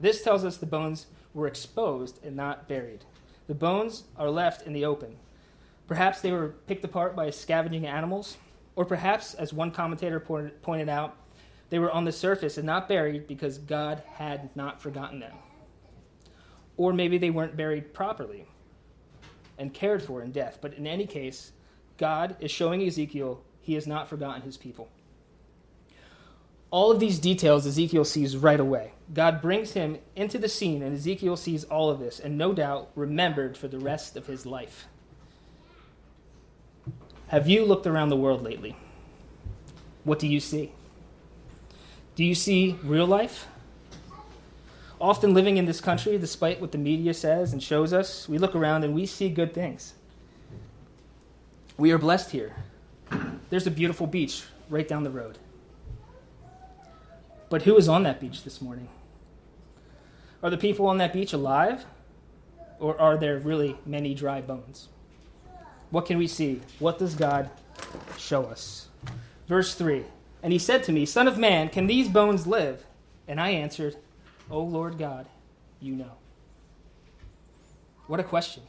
This 0.00 0.22
tells 0.22 0.44
us 0.44 0.56
the 0.56 0.66
bones 0.66 1.06
were 1.34 1.46
exposed 1.46 2.24
and 2.24 2.36
not 2.36 2.68
buried. 2.68 3.04
The 3.46 3.54
bones 3.54 4.04
are 4.16 4.30
left 4.30 4.66
in 4.66 4.72
the 4.72 4.84
open. 4.84 5.16
Perhaps 5.86 6.20
they 6.20 6.32
were 6.32 6.54
picked 6.66 6.84
apart 6.84 7.16
by 7.16 7.30
scavenging 7.30 7.86
animals, 7.86 8.36
or 8.76 8.84
perhaps, 8.84 9.34
as 9.34 9.52
one 9.52 9.70
commentator 9.70 10.20
pointed 10.20 10.88
out, 10.88 11.16
they 11.70 11.78
were 11.78 11.90
on 11.90 12.04
the 12.04 12.12
surface 12.12 12.56
and 12.56 12.66
not 12.66 12.88
buried 12.88 13.26
because 13.26 13.58
God 13.58 14.02
had 14.14 14.54
not 14.56 14.80
forgotten 14.80 15.20
them. 15.20 15.34
Or 16.76 16.92
maybe 16.92 17.18
they 17.18 17.30
weren't 17.30 17.56
buried 17.56 17.92
properly 17.92 18.46
and 19.58 19.74
cared 19.74 20.02
for 20.02 20.22
in 20.22 20.32
death. 20.32 20.58
But 20.60 20.74
in 20.74 20.86
any 20.86 21.06
case, 21.06 21.52
God 21.98 22.36
is 22.40 22.50
showing 22.50 22.82
Ezekiel 22.82 23.42
he 23.60 23.74
has 23.74 23.86
not 23.86 24.08
forgotten 24.08 24.42
his 24.42 24.56
people. 24.56 24.88
All 26.70 26.92
of 26.92 27.00
these 27.00 27.18
details 27.18 27.66
Ezekiel 27.66 28.04
sees 28.04 28.36
right 28.36 28.60
away. 28.60 28.92
God 29.12 29.40
brings 29.40 29.72
him 29.72 29.98
into 30.14 30.38
the 30.38 30.48
scene, 30.48 30.82
and 30.82 30.94
Ezekiel 30.94 31.36
sees 31.36 31.64
all 31.64 31.90
of 31.90 31.98
this, 31.98 32.20
and 32.20 32.36
no 32.36 32.52
doubt 32.52 32.90
remembered 32.94 33.56
for 33.56 33.68
the 33.68 33.78
rest 33.78 34.16
of 34.16 34.26
his 34.26 34.44
life. 34.44 34.86
Have 37.28 37.48
you 37.48 37.64
looked 37.64 37.86
around 37.86 38.10
the 38.10 38.16
world 38.16 38.42
lately? 38.42 38.76
What 40.04 40.18
do 40.18 40.26
you 40.26 40.40
see? 40.40 40.72
Do 42.18 42.24
you 42.24 42.34
see 42.34 42.76
real 42.82 43.06
life? 43.06 43.46
often 45.00 45.34
living 45.34 45.56
in 45.56 45.66
this 45.66 45.80
country, 45.80 46.18
despite 46.18 46.60
what 46.60 46.72
the 46.72 46.78
media 46.78 47.14
says 47.14 47.52
and 47.52 47.62
shows 47.62 47.92
us, 47.92 48.28
we 48.28 48.38
look 48.38 48.56
around 48.56 48.82
and 48.82 48.92
we 48.92 49.06
see 49.06 49.28
good 49.28 49.54
things. 49.54 49.94
We 51.76 51.92
are 51.92 51.98
blessed 51.98 52.32
here. 52.32 52.56
There's 53.50 53.68
a 53.68 53.70
beautiful 53.70 54.08
beach 54.08 54.42
right 54.68 54.88
down 54.88 55.04
the 55.04 55.10
road. 55.10 55.38
But 57.50 57.62
who 57.62 57.76
is 57.76 57.88
on 57.88 58.02
that 58.02 58.20
beach 58.20 58.42
this 58.42 58.60
morning? 58.60 58.88
Are 60.42 60.50
the 60.50 60.58
people 60.58 60.88
on 60.88 60.98
that 60.98 61.12
beach 61.12 61.32
alive? 61.32 61.84
Or 62.80 63.00
are 63.00 63.16
there 63.16 63.38
really 63.38 63.78
many 63.86 64.12
dry 64.12 64.40
bones? 64.40 64.88
What 65.90 66.06
can 66.06 66.18
we 66.18 66.26
see? 66.26 66.62
What 66.80 66.98
does 66.98 67.14
God 67.14 67.48
show 68.16 68.42
us? 68.46 68.88
Verse 69.46 69.76
3 69.76 70.04
And 70.42 70.52
he 70.52 70.58
said 70.58 70.84
to 70.84 70.92
me, 70.92 71.04
Son 71.04 71.26
of 71.26 71.38
man, 71.38 71.68
can 71.68 71.86
these 71.86 72.08
bones 72.08 72.46
live? 72.46 72.84
And 73.26 73.40
I 73.40 73.50
answered, 73.50 73.96
O 74.50 74.60
Lord 74.60 74.98
God, 74.98 75.26
you 75.80 75.94
know. 75.94 76.12
What 78.06 78.20
a 78.20 78.24
question. 78.24 78.62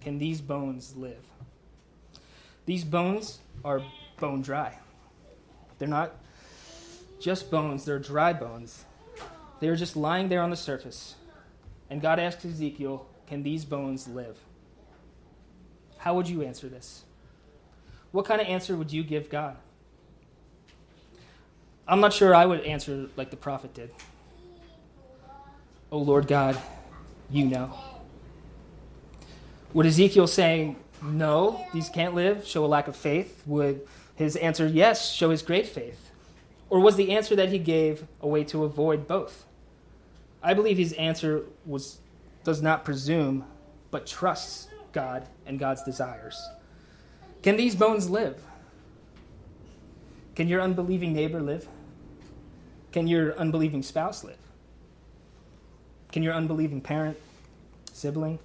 Can 0.00 0.18
these 0.18 0.40
bones 0.40 0.96
live? 0.96 1.24
These 2.66 2.84
bones 2.84 3.38
are 3.64 3.82
bone 4.18 4.42
dry. 4.42 4.78
They're 5.78 5.88
not 5.88 6.14
just 7.20 7.50
bones, 7.50 7.84
they're 7.84 7.98
dry 7.98 8.32
bones. 8.32 8.84
They're 9.60 9.76
just 9.76 9.96
lying 9.96 10.28
there 10.28 10.42
on 10.42 10.50
the 10.50 10.56
surface. 10.56 11.14
And 11.88 12.00
God 12.00 12.18
asked 12.18 12.44
Ezekiel, 12.44 13.06
Can 13.28 13.44
these 13.44 13.64
bones 13.64 14.08
live? 14.08 14.38
How 15.98 16.14
would 16.14 16.28
you 16.28 16.42
answer 16.42 16.68
this? 16.68 17.04
What 18.10 18.24
kind 18.24 18.40
of 18.40 18.48
answer 18.48 18.76
would 18.76 18.92
you 18.92 19.04
give 19.04 19.30
God? 19.30 19.56
I'm 21.86 22.00
not 22.00 22.12
sure 22.12 22.34
I 22.34 22.46
would 22.46 22.60
answer 22.60 23.08
like 23.16 23.30
the 23.30 23.36
prophet 23.36 23.74
did. 23.74 23.90
Oh 25.90 25.98
Lord 25.98 26.26
God, 26.26 26.60
you 27.30 27.44
know. 27.44 27.74
Would 29.74 29.86
Ezekiel 29.86 30.26
saying, 30.26 30.76
no, 31.02 31.66
these 31.72 31.88
can't 31.88 32.14
live, 32.14 32.46
show 32.46 32.64
a 32.64 32.66
lack 32.66 32.88
of 32.88 32.96
faith? 32.96 33.42
Would 33.46 33.86
his 34.14 34.36
answer, 34.36 34.66
yes, 34.66 35.12
show 35.12 35.30
his 35.30 35.42
great 35.42 35.66
faith? 35.66 36.10
Or 36.70 36.80
was 36.80 36.96
the 36.96 37.12
answer 37.12 37.36
that 37.36 37.50
he 37.50 37.58
gave 37.58 38.06
a 38.20 38.28
way 38.28 38.44
to 38.44 38.64
avoid 38.64 39.06
both? 39.06 39.44
I 40.42 40.54
believe 40.54 40.78
his 40.78 40.92
answer 40.94 41.44
was, 41.66 41.98
does 42.44 42.62
not 42.62 42.84
presume, 42.84 43.44
but 43.90 44.06
trusts 44.06 44.68
God 44.92 45.26
and 45.46 45.58
God's 45.58 45.82
desires. 45.82 46.42
Can 47.42 47.56
these 47.56 47.74
bones 47.74 48.08
live? 48.08 48.40
Can 50.34 50.48
your 50.48 50.60
unbelieving 50.60 51.12
neighbor 51.12 51.40
live? 51.40 51.68
Can 52.92 53.06
your 53.06 53.36
unbelieving 53.38 53.82
spouse 53.82 54.24
live? 54.24 54.38
Can 56.10 56.22
your 56.22 56.34
unbelieving 56.34 56.80
parent, 56.80 57.18
sibling, 57.92 58.38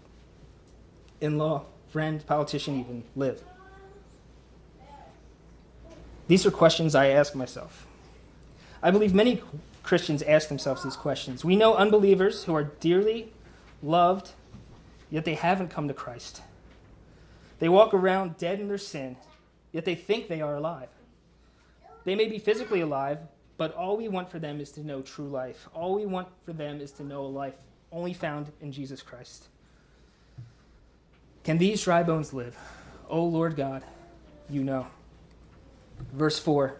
in 1.19 1.37
law, 1.37 1.63
friend, 1.89 2.25
politician 2.25 2.79
even 2.79 3.03
live? 3.15 3.43
These 6.27 6.45
are 6.45 6.51
questions 6.51 6.95
I 6.95 7.07
ask 7.07 7.35
myself. 7.35 7.87
I 8.81 8.91
believe 8.91 9.13
many 9.13 9.41
Christians 9.83 10.21
ask 10.23 10.49
themselves 10.49 10.83
these 10.83 10.97
questions. 10.97 11.45
We 11.45 11.55
know 11.55 11.75
unbelievers 11.75 12.43
who 12.43 12.53
are 12.53 12.63
dearly 12.63 13.31
loved, 13.81 14.31
yet 15.09 15.23
they 15.23 15.35
haven't 15.35 15.69
come 15.69 15.87
to 15.87 15.93
Christ. 15.93 16.41
They 17.59 17.69
walk 17.69 17.93
around 17.93 18.37
dead 18.37 18.59
in 18.59 18.67
their 18.67 18.77
sin, 18.77 19.15
yet 19.71 19.85
they 19.85 19.95
think 19.95 20.27
they 20.27 20.41
are 20.41 20.55
alive. 20.55 20.89
They 22.07 22.15
may 22.15 22.27
be 22.29 22.39
physically 22.39 22.79
alive, 22.79 23.17
but 23.57 23.75
all 23.75 23.97
we 23.97 24.07
want 24.07 24.31
for 24.31 24.39
them 24.39 24.61
is 24.61 24.71
to 24.71 24.79
know 24.79 25.01
true 25.01 25.27
life. 25.27 25.67
All 25.73 25.93
we 25.93 26.05
want 26.05 26.29
for 26.45 26.53
them 26.53 26.79
is 26.79 26.93
to 26.93 27.03
know 27.03 27.25
a 27.25 27.27
life 27.27 27.55
only 27.91 28.13
found 28.13 28.49
in 28.61 28.71
Jesus 28.71 29.01
Christ. 29.01 29.49
Can 31.43 31.57
these 31.57 31.83
dry 31.83 32.03
bones 32.03 32.31
live? 32.31 32.55
O 33.09 33.25
Lord 33.25 33.57
God, 33.57 33.83
you 34.49 34.63
know. 34.63 34.87
Verse 36.13 36.39
4 36.39 36.77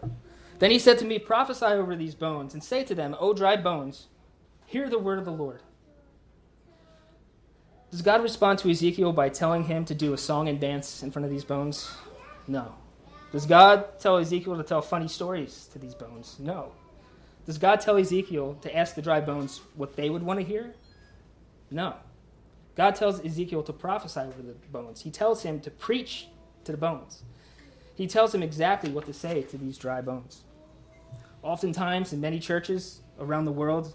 Then 0.60 0.70
he 0.70 0.78
said 0.78 0.98
to 1.00 1.04
me, 1.04 1.18
Prophesy 1.18 1.66
over 1.66 1.94
these 1.94 2.14
bones, 2.14 2.54
and 2.54 2.64
say 2.64 2.82
to 2.84 2.94
them, 2.94 3.14
O 3.20 3.34
dry 3.34 3.56
bones, 3.56 4.06
hear 4.64 4.88
the 4.88 4.98
word 4.98 5.18
of 5.18 5.26
the 5.26 5.30
Lord. 5.30 5.60
Does 7.90 8.00
God 8.00 8.22
respond 8.22 8.60
to 8.60 8.70
Ezekiel 8.70 9.12
by 9.12 9.28
telling 9.28 9.64
him 9.64 9.84
to 9.84 9.94
do 9.94 10.14
a 10.14 10.18
song 10.18 10.48
and 10.48 10.58
dance 10.58 11.02
in 11.02 11.10
front 11.10 11.26
of 11.26 11.30
these 11.30 11.44
bones? 11.44 11.90
No. 12.46 12.76
Does 13.32 13.44
God 13.44 13.98
tell 13.98 14.16
Ezekiel 14.16 14.56
to 14.56 14.62
tell 14.62 14.80
funny 14.80 15.08
stories 15.08 15.68
to 15.72 15.78
these 15.78 15.94
bones? 15.94 16.36
No. 16.38 16.72
Does 17.44 17.58
God 17.58 17.80
tell 17.80 17.96
Ezekiel 17.96 18.58
to 18.62 18.76
ask 18.76 18.94
the 18.94 19.02
dry 19.02 19.20
bones 19.20 19.60
what 19.74 19.96
they 19.96 20.10
would 20.10 20.22
want 20.22 20.40
to 20.40 20.44
hear? 20.44 20.74
No. 21.70 21.94
God 22.74 22.94
tells 22.94 23.24
Ezekiel 23.24 23.62
to 23.64 23.72
prophesy 23.72 24.20
over 24.20 24.42
the 24.42 24.54
bones. 24.70 25.02
He 25.02 25.10
tells 25.10 25.42
him 25.42 25.60
to 25.60 25.70
preach 25.70 26.28
to 26.64 26.72
the 26.72 26.78
bones. 26.78 27.22
He 27.94 28.06
tells 28.06 28.34
him 28.34 28.42
exactly 28.42 28.90
what 28.90 29.06
to 29.06 29.12
say 29.12 29.42
to 29.42 29.58
these 29.58 29.76
dry 29.76 30.00
bones. 30.00 30.42
Oftentimes, 31.42 32.12
in 32.12 32.20
many 32.20 32.38
churches 32.38 33.00
around 33.18 33.44
the 33.44 33.52
world, 33.52 33.94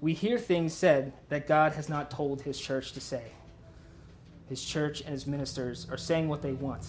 we 0.00 0.12
hear 0.12 0.38
things 0.38 0.72
said 0.72 1.12
that 1.28 1.46
God 1.46 1.72
has 1.72 1.88
not 1.88 2.10
told 2.10 2.42
his 2.42 2.60
church 2.60 2.92
to 2.92 3.00
say. 3.00 3.32
His 4.48 4.64
church 4.64 5.00
and 5.00 5.10
his 5.10 5.26
ministers 5.26 5.86
are 5.90 5.96
saying 5.96 6.28
what 6.28 6.42
they 6.42 6.52
want. 6.52 6.86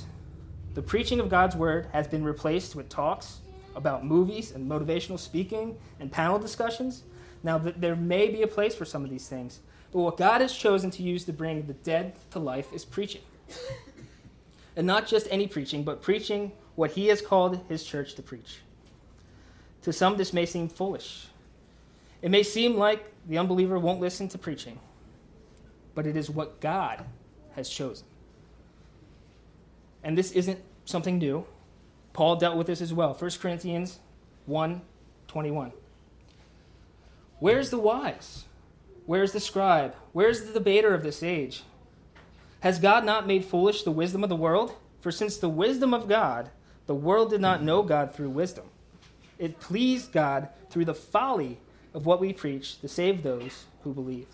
The 0.78 0.84
preaching 0.84 1.20
of 1.20 1.28
God's 1.28 1.56
word 1.56 1.88
has 1.92 2.08
been 2.08 2.24
replaced 2.24 2.76
with 2.76 2.88
talks 2.88 3.40
about 3.76 4.06
movies 4.06 4.52
and 4.52 4.70
motivational 4.70 5.18
speaking 5.18 5.76
and 6.00 6.12
panel 6.12 6.38
discussions. 6.38 7.02
Now, 7.42 7.58
there 7.58 7.96
may 7.96 8.30
be 8.30 8.44
a 8.44 8.48
place 8.48 8.76
for 8.76 8.86
some 8.86 9.04
of 9.04 9.10
these 9.10 9.28
things, 9.28 9.62
but 9.92 10.02
what 10.02 10.18
God 10.18 10.42
has 10.42 10.56
chosen 10.56 10.92
to 10.92 11.02
use 11.02 11.26
to 11.26 11.34
bring 11.34 11.66
the 11.66 11.74
dead 11.74 12.14
to 12.30 12.38
life 12.38 12.72
is 12.74 12.86
preaching. 12.86 13.24
and 14.76 14.86
not 14.86 15.08
just 15.08 15.28
any 15.32 15.48
preaching, 15.48 15.84
but 15.84 16.04
preaching 16.04 16.52
what 16.76 16.92
He 16.92 17.08
has 17.08 17.24
called 17.24 17.60
His 17.68 17.84
church 17.84 18.14
to 18.14 18.22
preach. 18.22 18.60
To 19.82 19.92
some, 19.92 20.16
this 20.16 20.32
may 20.32 20.46
seem 20.46 20.70
foolish. 20.70 21.26
It 22.22 22.30
may 22.30 22.44
seem 22.44 22.78
like 22.78 23.04
the 23.28 23.40
unbeliever 23.40 23.80
won't 23.80 24.00
listen 24.00 24.28
to 24.28 24.38
preaching, 24.38 24.78
but 25.96 26.06
it 26.06 26.16
is 26.16 26.30
what 26.30 26.62
God 26.62 27.04
has 27.56 27.68
chosen. 27.68 28.06
And 30.08 30.18
this 30.18 30.32
isn't 30.32 30.62
something 30.86 31.18
new. 31.18 31.46
Paul 32.14 32.38
dealt 32.38 32.56
with 32.56 32.68
this 32.68 32.80
as 32.80 32.94
well. 32.94 33.14
1 33.14 33.32
Corinthians 33.42 34.00
1 34.46 34.82
21. 35.28 35.74
Where's 37.40 37.72
the 37.72 37.78
wise? 37.78 38.46
Where's 39.06 39.34
the 39.34 39.42
scribe? 39.42 39.94
Where's 40.14 40.46
the 40.46 40.54
debater 40.54 40.94
of 40.94 41.04
this 41.04 41.22
age? 41.22 41.64
Has 42.62 42.80
God 42.80 43.04
not 43.04 43.28
made 43.28 43.44
foolish 43.44 43.84
the 43.84 43.92
wisdom 43.92 44.24
of 44.24 44.30
the 44.30 44.36
world? 44.38 44.74
For 45.02 45.12
since 45.12 45.36
the 45.36 45.50
wisdom 45.50 45.94
of 45.94 46.08
God, 46.08 46.52
the 46.86 46.96
world 46.96 47.30
did 47.30 47.42
not 47.42 47.62
know 47.62 47.84
God 47.84 48.14
through 48.14 48.30
wisdom. 48.30 48.64
It 49.38 49.60
pleased 49.60 50.14
God 50.14 50.48
through 50.70 50.86
the 50.86 50.94
folly 50.94 51.60
of 51.94 52.06
what 52.06 52.22
we 52.22 52.32
preach 52.32 52.80
to 52.80 52.88
save 52.88 53.24
those 53.24 53.66
who 53.84 53.94
believe. 53.94 54.28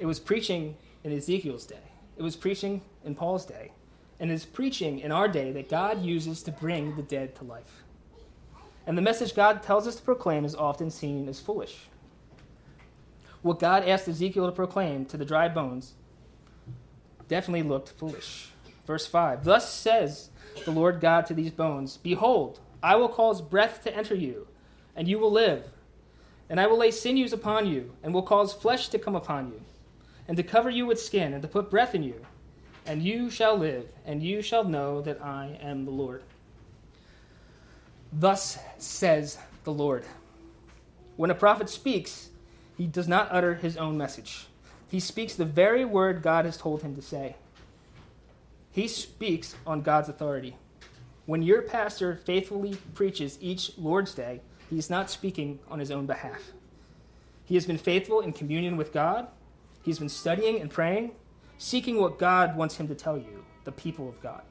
It 0.00 0.06
was 0.06 0.18
preaching 0.18 0.76
in 1.04 1.12
Ezekiel's 1.12 1.64
day, 1.64 1.76
it 2.16 2.22
was 2.24 2.34
preaching 2.34 2.82
in 3.04 3.14
Paul's 3.14 3.46
day, 3.46 3.70
and 4.18 4.30
it's 4.30 4.44
preaching 4.44 5.00
in 5.00 5.12
our 5.12 5.28
day 5.28 5.52
that 5.52 5.68
God 5.68 6.02
uses 6.02 6.42
to 6.44 6.52
bring 6.52 6.96
the 6.96 7.02
dead 7.02 7.34
to 7.36 7.44
life. 7.44 7.84
And 8.86 8.96
the 8.96 9.02
message 9.02 9.34
God 9.34 9.62
tells 9.62 9.86
us 9.86 9.96
to 9.96 10.02
proclaim 10.02 10.44
is 10.44 10.54
often 10.54 10.90
seen 10.90 11.28
as 11.28 11.40
foolish 11.40 11.88
what 13.46 13.60
God 13.60 13.88
asked 13.88 14.08
Ezekiel 14.08 14.46
to 14.46 14.52
proclaim 14.52 15.04
to 15.06 15.16
the 15.16 15.24
dry 15.24 15.48
bones 15.48 15.94
definitely 17.28 17.62
looked 17.62 17.90
foolish. 17.90 18.50
Verse 18.86 19.06
5 19.06 19.44
Thus 19.44 19.72
says 19.72 20.30
the 20.64 20.72
Lord 20.72 21.00
God 21.00 21.26
to 21.26 21.34
these 21.34 21.52
bones 21.52 21.96
Behold, 21.96 22.60
I 22.82 22.96
will 22.96 23.08
cause 23.08 23.40
breath 23.40 23.82
to 23.84 23.96
enter 23.96 24.14
you, 24.14 24.48
and 24.94 25.08
you 25.08 25.18
will 25.18 25.30
live. 25.30 25.64
And 26.48 26.60
I 26.60 26.66
will 26.66 26.78
lay 26.78 26.90
sinews 26.90 27.32
upon 27.32 27.66
you, 27.66 27.92
and 28.02 28.12
will 28.12 28.22
cause 28.22 28.52
flesh 28.52 28.88
to 28.88 28.98
come 28.98 29.16
upon 29.16 29.48
you, 29.48 29.62
and 30.28 30.36
to 30.36 30.42
cover 30.42 30.70
you 30.70 30.86
with 30.86 31.00
skin, 31.00 31.32
and 31.32 31.42
to 31.42 31.48
put 31.48 31.70
breath 31.70 31.94
in 31.94 32.02
you. 32.02 32.26
And 32.86 33.02
you 33.02 33.30
shall 33.30 33.56
live, 33.56 33.86
and 34.04 34.22
you 34.22 34.42
shall 34.42 34.62
know 34.62 35.00
that 35.02 35.20
I 35.20 35.58
am 35.60 35.84
the 35.84 35.90
Lord. 35.90 36.22
Thus 38.12 38.58
says 38.78 39.38
the 39.64 39.72
Lord. 39.72 40.04
When 41.16 41.30
a 41.30 41.34
prophet 41.34 41.68
speaks, 41.68 42.30
he 42.76 42.86
does 42.86 43.08
not 43.08 43.28
utter 43.32 43.54
his 43.54 43.76
own 43.76 43.98
message. 43.98 44.46
He 44.88 45.00
speaks 45.00 45.34
the 45.34 45.44
very 45.44 45.84
word 45.84 46.22
God 46.22 46.44
has 46.44 46.56
told 46.56 46.82
him 46.82 46.94
to 46.94 47.02
say. 47.02 47.36
He 48.70 48.86
speaks 48.86 49.56
on 49.66 49.82
God's 49.82 50.08
authority. 50.08 50.56
When 51.24 51.42
your 51.42 51.62
pastor 51.62 52.14
faithfully 52.14 52.76
preaches 52.94 53.38
each 53.40 53.76
Lord's 53.76 54.14
Day, 54.14 54.42
he 54.70 54.78
is 54.78 54.90
not 54.90 55.10
speaking 55.10 55.58
on 55.68 55.80
his 55.80 55.90
own 55.90 56.06
behalf. 56.06 56.52
He 57.44 57.54
has 57.56 57.66
been 57.66 57.78
faithful 57.78 58.20
in 58.20 58.32
communion 58.32 58.76
with 58.76 58.92
God. 58.92 59.26
He's 59.82 59.98
been 59.98 60.08
studying 60.08 60.60
and 60.60 60.70
praying, 60.70 61.12
seeking 61.58 62.00
what 62.00 62.18
God 62.18 62.56
wants 62.56 62.76
him 62.76 62.88
to 62.88 62.94
tell 62.94 63.16
you, 63.16 63.44
the 63.64 63.72
people 63.72 64.08
of 64.08 64.20
God. 64.22 64.42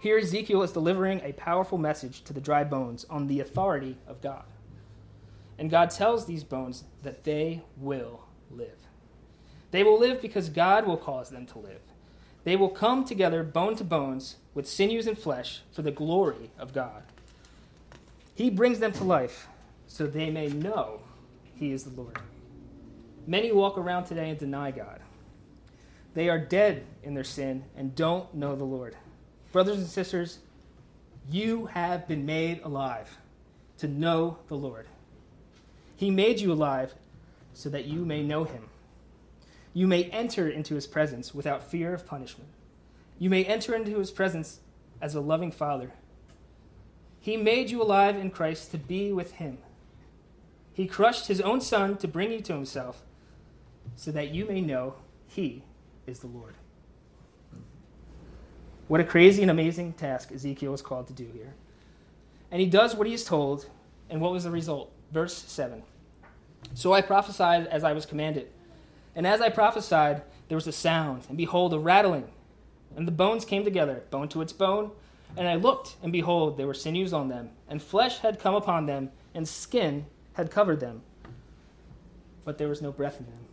Here, 0.00 0.18
Ezekiel 0.18 0.62
is 0.62 0.72
delivering 0.72 1.20
a 1.20 1.32
powerful 1.34 1.78
message 1.78 2.24
to 2.24 2.32
the 2.32 2.40
dry 2.40 2.64
bones 2.64 3.06
on 3.08 3.28
the 3.28 3.40
authority 3.40 3.96
of 4.06 4.20
God. 4.20 4.44
And 5.58 5.70
God 5.70 5.90
tells 5.90 6.26
these 6.26 6.42
bones 6.42 6.84
that 7.02 7.22
they 7.22 7.62
will 7.76 8.24
live. 8.50 8.78
They 9.70 9.84
will 9.84 9.98
live 9.98 10.20
because 10.20 10.48
God 10.48 10.86
will 10.86 10.96
cause 10.96 11.30
them 11.30 11.46
to 11.46 11.58
live. 11.58 11.80
They 12.44 12.56
will 12.56 12.68
come 12.68 13.04
together 13.04 13.44
bone 13.44 13.76
to 13.76 13.84
bones 13.84 14.36
with 14.54 14.68
sinews 14.68 15.06
and 15.06 15.16
flesh 15.16 15.62
for 15.72 15.82
the 15.82 15.92
glory 15.92 16.50
of 16.58 16.72
God. 16.72 17.04
He 18.34 18.50
brings 18.50 18.80
them 18.80 18.92
to 18.92 19.04
life 19.04 19.46
so 19.86 20.06
they 20.06 20.30
may 20.30 20.48
know 20.48 21.02
He 21.54 21.70
is 21.70 21.84
the 21.84 21.90
Lord. 21.90 22.18
Many 23.26 23.52
walk 23.52 23.78
around 23.78 24.06
today 24.06 24.30
and 24.30 24.38
deny 24.38 24.72
God. 24.72 25.00
They 26.14 26.28
are 26.28 26.38
dead 26.38 26.84
in 27.02 27.14
their 27.14 27.24
sin 27.24 27.64
and 27.76 27.94
don't 27.94 28.32
know 28.34 28.54
the 28.54 28.64
Lord. 28.64 28.96
Brothers 29.52 29.78
and 29.78 29.86
sisters, 29.86 30.38
you 31.30 31.66
have 31.66 32.06
been 32.06 32.26
made 32.26 32.60
alive 32.62 33.18
to 33.78 33.88
know 33.88 34.38
the 34.48 34.56
Lord. 34.56 34.86
He 35.96 36.10
made 36.10 36.40
you 36.40 36.52
alive 36.52 36.94
so 37.54 37.68
that 37.68 37.84
you 37.84 38.04
may 38.04 38.22
know 38.22 38.44
him. 38.44 38.68
You 39.74 39.86
may 39.86 40.04
enter 40.04 40.48
into 40.48 40.74
his 40.74 40.86
presence 40.86 41.34
without 41.34 41.62
fear 41.62 41.94
of 41.94 42.06
punishment. 42.06 42.50
You 43.18 43.30
may 43.30 43.44
enter 43.44 43.74
into 43.74 43.98
his 43.98 44.10
presence 44.10 44.60
as 45.00 45.14
a 45.14 45.20
loving 45.20 45.52
father. 45.52 45.92
He 47.20 47.36
made 47.36 47.70
you 47.70 47.80
alive 47.80 48.16
in 48.16 48.30
Christ 48.30 48.70
to 48.72 48.78
be 48.78 49.12
with 49.12 49.32
him. 49.32 49.58
He 50.74 50.86
crushed 50.86 51.28
his 51.28 51.40
own 51.40 51.60
son 51.60 51.96
to 51.98 52.08
bring 52.08 52.32
you 52.32 52.40
to 52.40 52.54
himself 52.54 53.02
so 53.94 54.10
that 54.10 54.30
you 54.30 54.44
may 54.46 54.60
know 54.60 54.94
he 55.26 55.62
is 56.06 56.20
the 56.20 56.26
Lord. 56.26 56.54
What 58.88 59.00
a 59.00 59.04
crazy 59.04 59.42
and 59.42 59.50
amazing 59.50 59.94
task 59.94 60.32
Ezekiel 60.32 60.72
was 60.72 60.82
called 60.82 61.06
to 61.06 61.12
do 61.12 61.26
here. 61.32 61.54
And 62.50 62.60
he 62.60 62.66
does 62.66 62.94
what 62.94 63.06
he 63.06 63.14
is 63.14 63.24
told, 63.24 63.66
and 64.10 64.20
what 64.20 64.32
was 64.32 64.44
the 64.44 64.50
result? 64.50 64.92
Verse 65.12 65.34
7. 65.34 65.82
So 66.74 66.92
I 66.92 67.00
prophesied 67.00 67.66
as 67.68 67.84
I 67.84 67.92
was 67.92 68.06
commanded. 68.06 68.48
And 69.14 69.26
as 69.26 69.40
I 69.40 69.48
prophesied, 69.48 70.22
there 70.48 70.56
was 70.56 70.66
a 70.66 70.72
sound, 70.72 71.24
and 71.28 71.38
behold, 71.38 71.72
a 71.72 71.78
rattling. 71.78 72.28
And 72.96 73.06
the 73.06 73.12
bones 73.12 73.44
came 73.44 73.64
together, 73.64 74.02
bone 74.10 74.28
to 74.28 74.42
its 74.42 74.52
bone. 74.52 74.90
And 75.36 75.48
I 75.48 75.54
looked, 75.54 75.96
and 76.02 76.12
behold, 76.12 76.58
there 76.58 76.66
were 76.66 76.74
sinews 76.74 77.14
on 77.14 77.28
them, 77.28 77.50
and 77.68 77.82
flesh 77.82 78.18
had 78.18 78.38
come 78.38 78.54
upon 78.54 78.84
them, 78.84 79.10
and 79.34 79.48
skin 79.48 80.04
had 80.34 80.50
covered 80.50 80.80
them. 80.80 81.00
But 82.44 82.58
there 82.58 82.68
was 82.68 82.82
no 82.82 82.92
breath 82.92 83.18
in 83.18 83.26
them. 83.26 83.46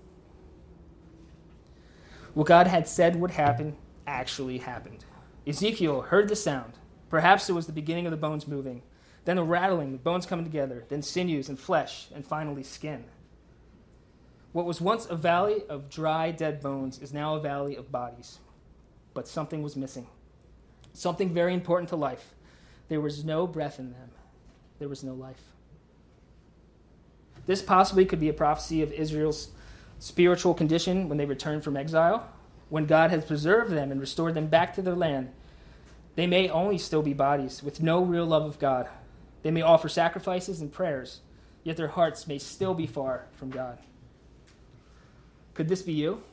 What 2.40 2.48
God 2.48 2.68
had 2.68 2.88
said 2.88 3.18
would 3.18 3.32
happen 3.32 3.76
actually 4.08 4.60
happened. 4.60 5.04
Ezekiel 5.46 6.04
heard 6.04 6.30
the 6.30 6.38
sound. 6.38 6.72
Perhaps 7.10 7.50
it 7.50 7.52
was 7.52 7.66
the 7.66 7.74
beginning 7.74 8.06
of 8.06 8.12
the 8.12 8.18
bones 8.18 8.48
moving 8.48 8.82
then 9.26 9.38
a 9.38 9.44
rattling, 9.44 9.92
the 9.92 9.98
bones 9.98 10.26
coming 10.26 10.46
together, 10.46 10.86
then 10.88 11.02
sinews 11.02 11.50
and 11.50 11.60
flesh, 11.60 12.08
and 12.16 12.26
finally 12.26 12.64
skin. 12.64 13.04
What 14.54 14.66
was 14.66 14.80
once 14.80 15.06
a 15.06 15.18
valley 15.18 15.64
of 15.68 15.90
dry, 15.90 16.32
dead 16.32 16.62
bones 16.62 17.00
is 17.00 17.12
now 17.12 17.36
a 17.36 17.42
valley 17.42 17.76
of 17.76 17.92
bodies. 17.92 18.40
But 19.14 19.28
something 19.28 19.62
was 19.62 19.76
missing. 19.76 20.08
Something 20.94 21.34
very 21.34 21.54
important 21.54 21.90
to 21.90 21.98
life. 21.98 22.36
There 22.88 23.02
was 23.02 23.26
no 23.26 23.48
breath 23.48 23.80
in 23.80 23.92
them, 23.92 24.12
there 24.80 24.88
was 24.88 25.04
no 25.04 25.14
life. 25.14 25.44
This 27.46 27.62
possibly 27.62 28.06
could 28.06 28.22
be 28.22 28.30
a 28.30 28.34
prophecy 28.34 28.82
of 28.82 28.94
Israel's 28.94 29.50
spiritual 30.00 30.54
condition 30.54 31.10
when 31.10 31.18
they 31.18 31.26
return 31.26 31.62
from 31.62 31.78
exile. 31.78 32.28
When 32.70 32.86
God 32.86 33.12
has 33.12 33.26
preserved 33.26 33.72
them 33.72 33.92
and 33.92 34.00
restored 34.00 34.34
them 34.34 34.48
back 34.48 34.74
to 34.76 34.82
their 34.82 34.96
land, 34.96 35.32
they 36.16 36.28
may 36.28 36.50
only 36.50 36.78
still 36.78 37.02
be 37.02 37.14
bodies 37.14 37.62
with 37.62 37.82
no 37.82 38.04
real 38.04 38.26
love 38.26 38.46
of 38.46 38.60
God. 38.60 38.90
They 39.44 39.52
may 39.52 39.62
offer 39.62 39.90
sacrifices 39.90 40.62
and 40.62 40.72
prayers, 40.72 41.22
yet 41.64 41.78
their 41.78 41.88
hearts 41.88 42.28
may 42.28 42.38
still 42.38 42.74
be 42.74 42.88
far 42.88 43.26
from 43.34 43.50
God. 43.50 43.80
Could 45.54 45.68
this 45.68 45.82
be 45.82 45.94
you? 45.94 46.24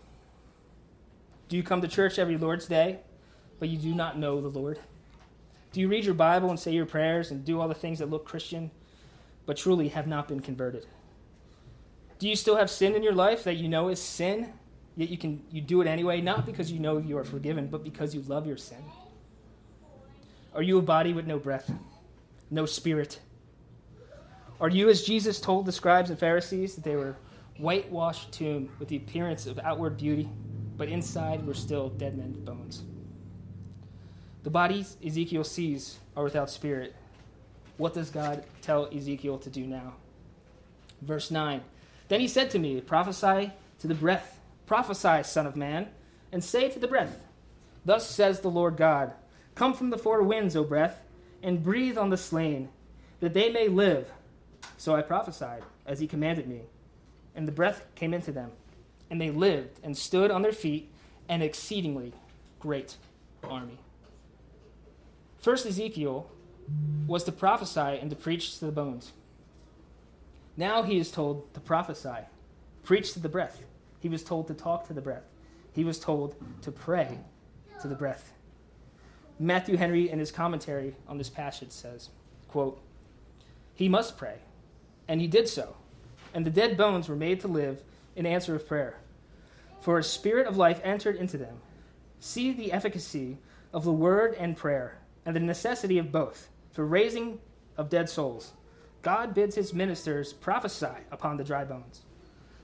Do 1.48 1.56
you 1.56 1.62
come 1.62 1.80
to 1.80 1.88
church 1.88 2.18
every 2.18 2.36
Lord's 2.36 2.66
Day, 2.66 2.98
but 3.58 3.68
you 3.68 3.78
do 3.78 3.94
not 3.94 4.18
know 4.18 4.40
the 4.40 4.48
Lord? 4.48 4.78
Do 5.72 5.80
you 5.80 5.88
read 5.88 6.04
your 6.04 6.14
Bible 6.14 6.50
and 6.50 6.58
say 6.58 6.72
your 6.72 6.86
prayers 6.86 7.30
and 7.30 7.44
do 7.44 7.60
all 7.60 7.68
the 7.68 7.74
things 7.74 7.98
that 7.98 8.10
look 8.10 8.24
Christian, 8.24 8.70
but 9.46 9.56
truly 9.56 9.88
have 9.88 10.06
not 10.06 10.28
been 10.28 10.40
converted? 10.40 10.86
Do 12.18 12.28
you 12.28 12.36
still 12.36 12.56
have 12.56 12.70
sin 12.70 12.94
in 12.94 13.02
your 13.02 13.12
life 13.12 13.44
that 13.44 13.56
you 13.56 13.68
know 13.68 13.88
is 13.88 14.00
sin, 14.00 14.52
yet 14.96 15.10
you 15.10 15.18
can 15.18 15.42
you 15.50 15.60
do 15.60 15.80
it 15.82 15.86
anyway, 15.86 16.20
not 16.20 16.46
because 16.46 16.72
you 16.72 16.80
know 16.80 16.98
you 16.98 17.18
are 17.18 17.24
forgiven, 17.24 17.66
but 17.66 17.84
because 17.84 18.14
you 18.14 18.22
love 18.22 18.46
your 18.46 18.56
sin? 18.56 18.82
Are 20.54 20.62
you 20.62 20.78
a 20.78 20.82
body 20.82 21.12
with 21.12 21.26
no 21.26 21.38
breath, 21.38 21.70
no 22.50 22.64
spirit? 22.64 23.20
Are 24.58 24.70
you 24.70 24.88
as 24.88 25.02
Jesus 25.02 25.38
told 25.38 25.66
the 25.66 25.72
scribes 25.72 26.08
and 26.08 26.18
Pharisees 26.18 26.74
that 26.76 26.84
they 26.84 26.96
were 26.96 27.16
whitewashed 27.58 28.32
tomb 28.32 28.70
with 28.78 28.88
the 28.88 28.96
appearance 28.96 29.46
of 29.46 29.58
outward 29.58 29.96
beauty, 29.96 30.28
but 30.76 30.88
inside 30.88 31.46
were 31.46 31.54
still 31.54 31.88
dead 31.90 32.16
men's 32.16 32.38
bones. 32.38 32.82
The 34.42 34.50
bodies 34.50 34.96
Ezekiel 35.04 35.44
sees 35.44 35.98
are 36.16 36.24
without 36.24 36.50
spirit. 36.50 36.94
What 37.78 37.94
does 37.94 38.10
God 38.10 38.44
tell 38.62 38.88
Ezekiel 38.94 39.38
to 39.38 39.50
do 39.50 39.66
now? 39.66 39.94
Verse 41.02 41.30
9 41.30 41.60
Then 42.08 42.20
he 42.20 42.28
said 42.28 42.50
to 42.50 42.58
me, 42.58 42.80
Prophesy 42.80 43.52
to 43.80 43.86
the 43.86 43.94
breath, 43.94 44.40
prophesy, 44.66 45.22
Son 45.22 45.46
of 45.46 45.56
Man, 45.56 45.88
and 46.32 46.42
say 46.42 46.68
to 46.68 46.78
the 46.78 46.88
breath, 46.88 47.20
Thus 47.84 48.08
says 48.08 48.40
the 48.40 48.50
Lord 48.50 48.76
God 48.76 49.12
Come 49.54 49.74
from 49.74 49.90
the 49.90 49.98
four 49.98 50.22
winds, 50.22 50.54
O 50.56 50.64
breath, 50.64 51.00
and 51.42 51.62
breathe 51.62 51.96
on 51.96 52.10
the 52.10 52.16
slain, 52.16 52.68
that 53.20 53.34
they 53.34 53.50
may 53.50 53.68
live. 53.68 54.10
So 54.76 54.94
I 54.94 55.02
prophesied, 55.02 55.62
as 55.86 56.00
he 56.00 56.06
commanded 56.06 56.46
me 56.46 56.62
and 57.36 57.46
the 57.46 57.52
breath 57.52 57.84
came 57.94 58.14
into 58.14 58.32
them, 58.32 58.50
and 59.10 59.20
they 59.20 59.30
lived 59.30 59.78
and 59.84 59.96
stood 59.96 60.30
on 60.30 60.42
their 60.42 60.52
feet, 60.52 60.90
an 61.28 61.42
exceedingly 61.42 62.12
great 62.58 62.96
army. 63.44 63.78
First, 65.38 65.66
Ezekiel 65.66 66.28
was 67.06 67.22
to 67.24 67.32
prophesy 67.32 67.80
and 68.00 68.10
to 68.10 68.16
preach 68.16 68.58
to 68.58 68.64
the 68.64 68.72
bones. 68.72 69.12
Now 70.56 70.82
he 70.82 70.98
is 70.98 71.10
told 71.10 71.52
to 71.54 71.60
prophesy, 71.60 72.26
preach 72.82 73.12
to 73.12 73.20
the 73.20 73.28
breath. 73.28 73.62
He 74.00 74.08
was 74.08 74.22
told 74.22 74.46
to 74.48 74.54
talk 74.54 74.86
to 74.86 74.92
the 74.92 75.00
breath. 75.00 75.24
He 75.72 75.84
was 75.84 75.98
told 75.98 76.34
to 76.62 76.72
pray 76.72 77.18
to 77.82 77.88
the 77.88 77.94
breath. 77.94 78.32
Matthew 79.38 79.76
Henry, 79.76 80.08
in 80.08 80.18
his 80.18 80.30
commentary 80.30 80.94
on 81.06 81.18
this 81.18 81.28
passage, 81.28 81.70
says, 81.70 82.08
quote, 82.48 82.80
He 83.74 83.88
must 83.88 84.16
pray, 84.16 84.38
and 85.06 85.20
he 85.20 85.26
did 85.26 85.48
so 85.48 85.76
and 86.36 86.44
the 86.44 86.50
dead 86.50 86.76
bones 86.76 87.08
were 87.08 87.16
made 87.16 87.40
to 87.40 87.48
live 87.48 87.82
in 88.14 88.26
answer 88.26 88.54
of 88.54 88.68
prayer. 88.68 88.98
For 89.80 89.98
a 89.98 90.04
spirit 90.04 90.46
of 90.46 90.58
life 90.58 90.82
entered 90.84 91.16
into 91.16 91.38
them. 91.38 91.56
See 92.20 92.52
the 92.52 92.72
efficacy 92.72 93.38
of 93.72 93.84
the 93.84 93.92
word 93.92 94.34
and 94.38 94.54
prayer, 94.54 94.98
and 95.24 95.34
the 95.34 95.40
necessity 95.40 95.96
of 95.96 96.12
both 96.12 96.50
for 96.72 96.84
raising 96.84 97.38
of 97.78 97.88
dead 97.88 98.10
souls. 98.10 98.52
God 99.06 99.34
bids 99.34 99.54
his 99.54 99.72
ministers 99.72 100.32
prophesy 100.32 100.96
upon 101.12 101.36
the 101.36 101.44
dry 101.44 101.62
bones. 101.62 102.00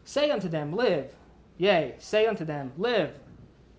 Say 0.02 0.28
unto 0.28 0.48
them, 0.48 0.72
Live. 0.72 1.14
Yea, 1.56 1.94
say 2.00 2.26
unto 2.26 2.44
them, 2.44 2.72
Live. 2.76 3.14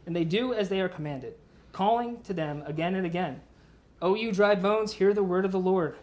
And 0.05 0.15
they 0.15 0.23
do 0.23 0.53
as 0.53 0.69
they 0.69 0.79
are 0.79 0.87
commanded, 0.87 1.33
calling 1.73 2.21
to 2.21 2.33
them 2.33 2.63
again 2.65 2.95
and 2.95 3.05
again, 3.05 3.41
O 4.01 4.15
you 4.15 4.31
dry 4.31 4.55
bones, 4.55 4.93
hear 4.93 5.13
the 5.13 5.25
word 5.25 5.43
of 5.43 5.51
the 5.51 5.59
Lord. 5.59 5.97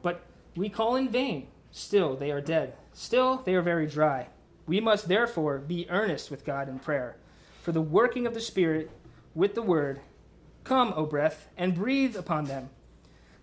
But 0.00 0.22
we 0.54 0.68
call 0.68 0.94
in 0.94 1.08
vain. 1.08 1.48
Still 1.72 2.14
they 2.14 2.30
are 2.30 2.40
dead. 2.40 2.74
Still, 2.92 3.38
they 3.38 3.56
are 3.56 3.60
very 3.60 3.88
dry. 3.88 4.28
We 4.68 4.80
must 4.80 5.08
therefore 5.08 5.58
be 5.58 5.90
earnest 5.90 6.30
with 6.30 6.44
God 6.44 6.68
in 6.68 6.78
prayer 6.78 7.16
for 7.62 7.72
the 7.72 7.82
working 7.82 8.28
of 8.28 8.34
the 8.34 8.40
Spirit 8.40 8.92
with 9.34 9.56
the 9.56 9.62
word. 9.62 9.98
Come, 10.62 10.94
O 10.94 11.04
breath, 11.04 11.48
and 11.56 11.74
breathe 11.74 12.14
upon 12.14 12.44
them. 12.44 12.70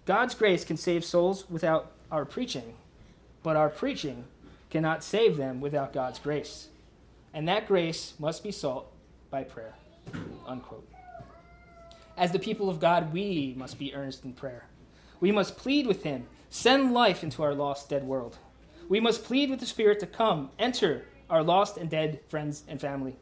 God's 0.06 0.34
grace 0.34 0.64
can 0.64 0.78
save 0.78 1.04
souls 1.04 1.50
without 1.50 1.92
our 2.12 2.26
preaching, 2.26 2.76
but 3.44 3.56
our 3.56 3.70
preaching 3.70 4.26
cannot 4.70 5.04
save 5.04 5.38
them 5.38 5.62
without 5.62 5.94
God's 5.94 6.20
grace. 6.20 6.68
And 7.34 7.48
that 7.48 7.68
grace 7.68 8.14
must 8.20 8.44
be 8.44 8.52
sought 8.52 8.88
by 9.30 9.44
prayer. 9.44 9.76
Unquote. 10.46 10.88
As 12.18 12.32
the 12.32 12.40
people 12.40 12.70
of 12.70 12.80
God, 12.80 13.14
we 13.14 13.54
must 13.58 13.78
be 13.78 13.94
earnest 13.94 14.26
in 14.26 14.34
prayer. 14.34 14.66
We 15.20 15.32
must 15.32 15.58
plead 15.58 15.88
with 15.88 16.04
Him, 16.04 16.26
send 16.50 16.94
life 16.94 17.24
into 17.24 17.44
our 17.44 17.54
lost, 17.54 17.90
dead 17.90 18.04
world 18.04 18.38
we 18.90 19.00
must 19.00 19.24
plead 19.24 19.50
with 19.50 19.60
the 19.60 19.66
Spirit 19.66 20.00
to 20.00 20.08
come, 20.08 20.50
enter 20.58 21.06
our 21.30 21.44
lost 21.44 21.78
and 21.78 21.90
dead 21.90 22.22
friends 22.30 22.64
and 22.68 22.80
family. 22.80 23.18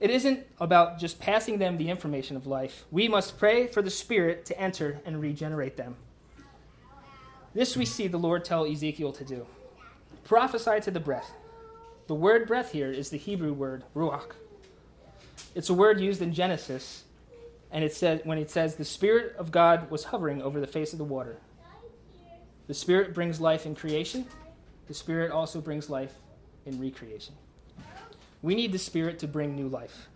It 0.00 0.10
isn't 0.10 0.46
about 0.60 0.98
just 0.98 1.18
passing 1.18 1.58
them 1.58 1.76
the 1.76 1.88
information 1.88 2.36
of 2.36 2.46
life. 2.46 2.84
We 2.90 3.08
must 3.08 3.38
pray 3.38 3.66
for 3.66 3.82
the 3.82 3.90
Spirit 3.90 4.44
to 4.46 4.60
enter 4.60 5.00
and 5.04 5.20
regenerate 5.20 5.76
them. 5.76 5.96
This 7.54 7.76
we 7.76 7.84
see 7.84 8.08
the 8.08 8.18
Lord 8.18 8.44
tell 8.44 8.66
Ezekiel 8.66 9.12
to 9.12 9.24
do 9.24 9.46
prophesy 10.24 10.80
to 10.80 10.90
the 10.90 11.00
breath. 11.00 11.32
The 12.06 12.14
word 12.14 12.48
breath 12.48 12.72
here 12.72 12.90
is 12.90 13.10
the 13.10 13.18
Hebrew 13.18 13.52
word 13.52 13.84
ruach. 13.94 14.32
It's 15.54 15.70
a 15.70 15.74
word 15.74 16.00
used 16.00 16.22
in 16.22 16.32
Genesis, 16.32 17.04
and 17.70 17.84
it 17.84 17.94
says 17.94 18.20
when 18.24 18.38
it 18.38 18.50
says 18.50 18.74
the 18.74 18.84
Spirit 18.84 19.36
of 19.36 19.50
God 19.52 19.90
was 19.90 20.04
hovering 20.04 20.42
over 20.42 20.60
the 20.60 20.66
face 20.66 20.92
of 20.92 20.98
the 20.98 21.04
water. 21.04 21.36
The 22.66 22.74
Spirit 22.74 23.14
brings 23.14 23.40
life 23.40 23.66
in 23.66 23.74
creation, 23.74 24.26
the 24.88 24.94
Spirit 24.94 25.30
also 25.30 25.60
brings 25.60 25.88
life 25.88 26.14
in 26.66 26.80
recreation. 26.80 27.34
We 28.42 28.54
need 28.54 28.72
the 28.72 28.78
Spirit 28.78 29.18
to 29.20 29.28
bring 29.28 29.54
new 29.54 29.68
life. 29.68 30.08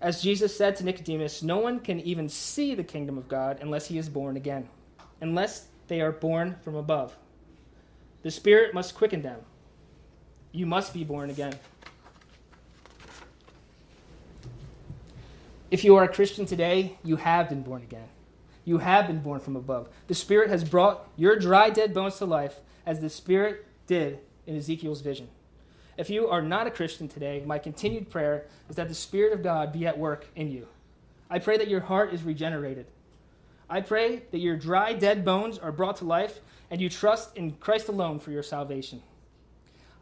As 0.00 0.20
Jesus 0.20 0.56
said 0.56 0.76
to 0.76 0.84
Nicodemus, 0.84 1.42
no 1.42 1.58
one 1.58 1.78
can 1.78 2.00
even 2.00 2.28
see 2.28 2.74
the 2.74 2.84
kingdom 2.84 3.16
of 3.16 3.28
God 3.28 3.58
unless 3.60 3.86
he 3.86 3.98
is 3.98 4.08
born 4.08 4.36
again, 4.36 4.68
unless 5.20 5.68
they 5.88 6.00
are 6.00 6.12
born 6.12 6.56
from 6.62 6.74
above. 6.74 7.16
The 8.22 8.30
Spirit 8.30 8.74
must 8.74 8.94
quicken 8.94 9.22
them. 9.22 9.40
You 10.52 10.66
must 10.66 10.94
be 10.94 11.04
born 11.04 11.30
again. 11.30 11.54
If 15.70 15.84
you 15.84 15.96
are 15.96 16.04
a 16.04 16.08
Christian 16.08 16.44
today, 16.44 16.98
you 17.02 17.16
have 17.16 17.48
been 17.48 17.62
born 17.62 17.82
again. 17.82 18.08
You 18.64 18.78
have 18.78 19.06
been 19.06 19.20
born 19.20 19.40
from 19.40 19.56
above. 19.56 19.88
The 20.06 20.14
Spirit 20.14 20.50
has 20.50 20.62
brought 20.62 21.08
your 21.16 21.36
dry, 21.36 21.70
dead 21.70 21.94
bones 21.94 22.18
to 22.18 22.26
life 22.26 22.60
as 22.86 23.00
the 23.00 23.08
Spirit 23.08 23.66
did 23.86 24.18
in 24.46 24.56
Ezekiel's 24.56 25.00
vision. 25.00 25.28
If 25.96 26.10
you 26.10 26.28
are 26.28 26.42
not 26.42 26.66
a 26.66 26.70
Christian 26.70 27.08
today, 27.08 27.42
my 27.46 27.58
continued 27.58 28.10
prayer 28.10 28.46
is 28.68 28.76
that 28.76 28.88
the 28.88 28.94
Spirit 28.94 29.32
of 29.32 29.42
God 29.42 29.72
be 29.72 29.86
at 29.86 29.98
work 29.98 30.26
in 30.36 30.50
you. 30.50 30.68
I 31.28 31.38
pray 31.38 31.56
that 31.56 31.68
your 31.68 31.80
heart 31.80 32.12
is 32.12 32.22
regenerated. 32.22 32.86
I 33.72 33.80
pray 33.80 34.24
that 34.30 34.38
your 34.38 34.56
dry, 34.56 34.92
dead 34.92 35.24
bones 35.24 35.58
are 35.58 35.72
brought 35.72 35.96
to 35.96 36.04
life 36.04 36.40
and 36.70 36.78
you 36.78 36.90
trust 36.90 37.34
in 37.34 37.52
Christ 37.52 37.88
alone 37.88 38.18
for 38.18 38.30
your 38.30 38.42
salvation. 38.42 39.02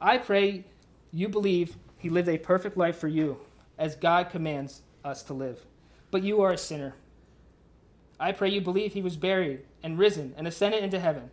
I 0.00 0.18
pray 0.18 0.64
you 1.12 1.28
believe 1.28 1.76
He 1.96 2.11
lived 2.11 2.28
a 2.28 2.37
perfect 2.37 2.76
life 2.76 2.98
for 2.98 3.06
you 3.06 3.38
as 3.78 3.94
God 3.94 4.30
commands 4.30 4.83
us 5.04 5.22
to 5.22 5.35
live. 5.35 5.61
But 6.11 6.24
you 6.24 6.42
are 6.42 6.50
a 6.50 6.59
sinner. 6.59 6.96
I 8.18 8.33
pray 8.33 8.48
you 8.48 8.61
believe 8.61 8.94
He 8.94 9.02
was 9.02 9.16
buried 9.16 9.61
and 9.85 10.00
risen 10.00 10.35
and 10.37 10.48
ascended 10.48 10.83
into 10.83 10.98
heaven 10.98 11.30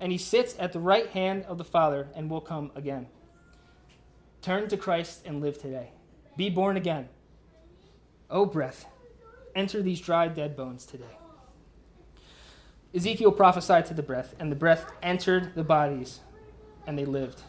and 0.00 0.10
he 0.10 0.18
sits 0.18 0.56
at 0.58 0.72
the 0.72 0.80
right 0.80 1.08
hand 1.10 1.44
of 1.44 1.58
the 1.58 1.64
Father 1.64 2.08
and 2.14 2.30
will 2.30 2.40
come 2.40 2.70
again. 2.74 3.06
Turn 4.42 4.68
to 4.68 4.76
Christ 4.76 5.22
and 5.24 5.40
live 5.40 5.58
today. 5.58 5.90
Be 6.36 6.50
born 6.50 6.76
again. 6.76 7.08
O 8.30 8.44
breath, 8.44 8.86
enter 9.54 9.82
these 9.82 10.00
dry, 10.00 10.28
dead 10.28 10.56
bones 10.56 10.84
today. 10.84 11.16
Ezekiel 12.94 13.32
prophesied 13.32 13.86
to 13.86 13.94
the 13.94 14.02
breath, 14.02 14.34
and 14.38 14.50
the 14.52 14.56
breath 14.56 14.90
entered 15.02 15.54
the 15.54 15.64
bodies, 15.64 16.20
and 16.86 16.96
they 16.96 17.04
lived. 17.04 17.42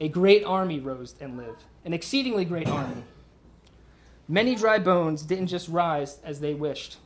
A 0.00 0.08
great 0.08 0.44
army 0.44 0.78
rose 0.78 1.14
and 1.20 1.36
lived, 1.36 1.62
an 1.84 1.92
exceedingly 1.92 2.44
great 2.44 2.68
army. 2.68 3.02
Many 4.28 4.54
dry 4.54 4.78
bones 4.78 5.22
didn't 5.22 5.48
just 5.48 5.68
rise 5.68 6.18
as 6.24 6.40
they 6.40 6.54
wished, 6.54 6.98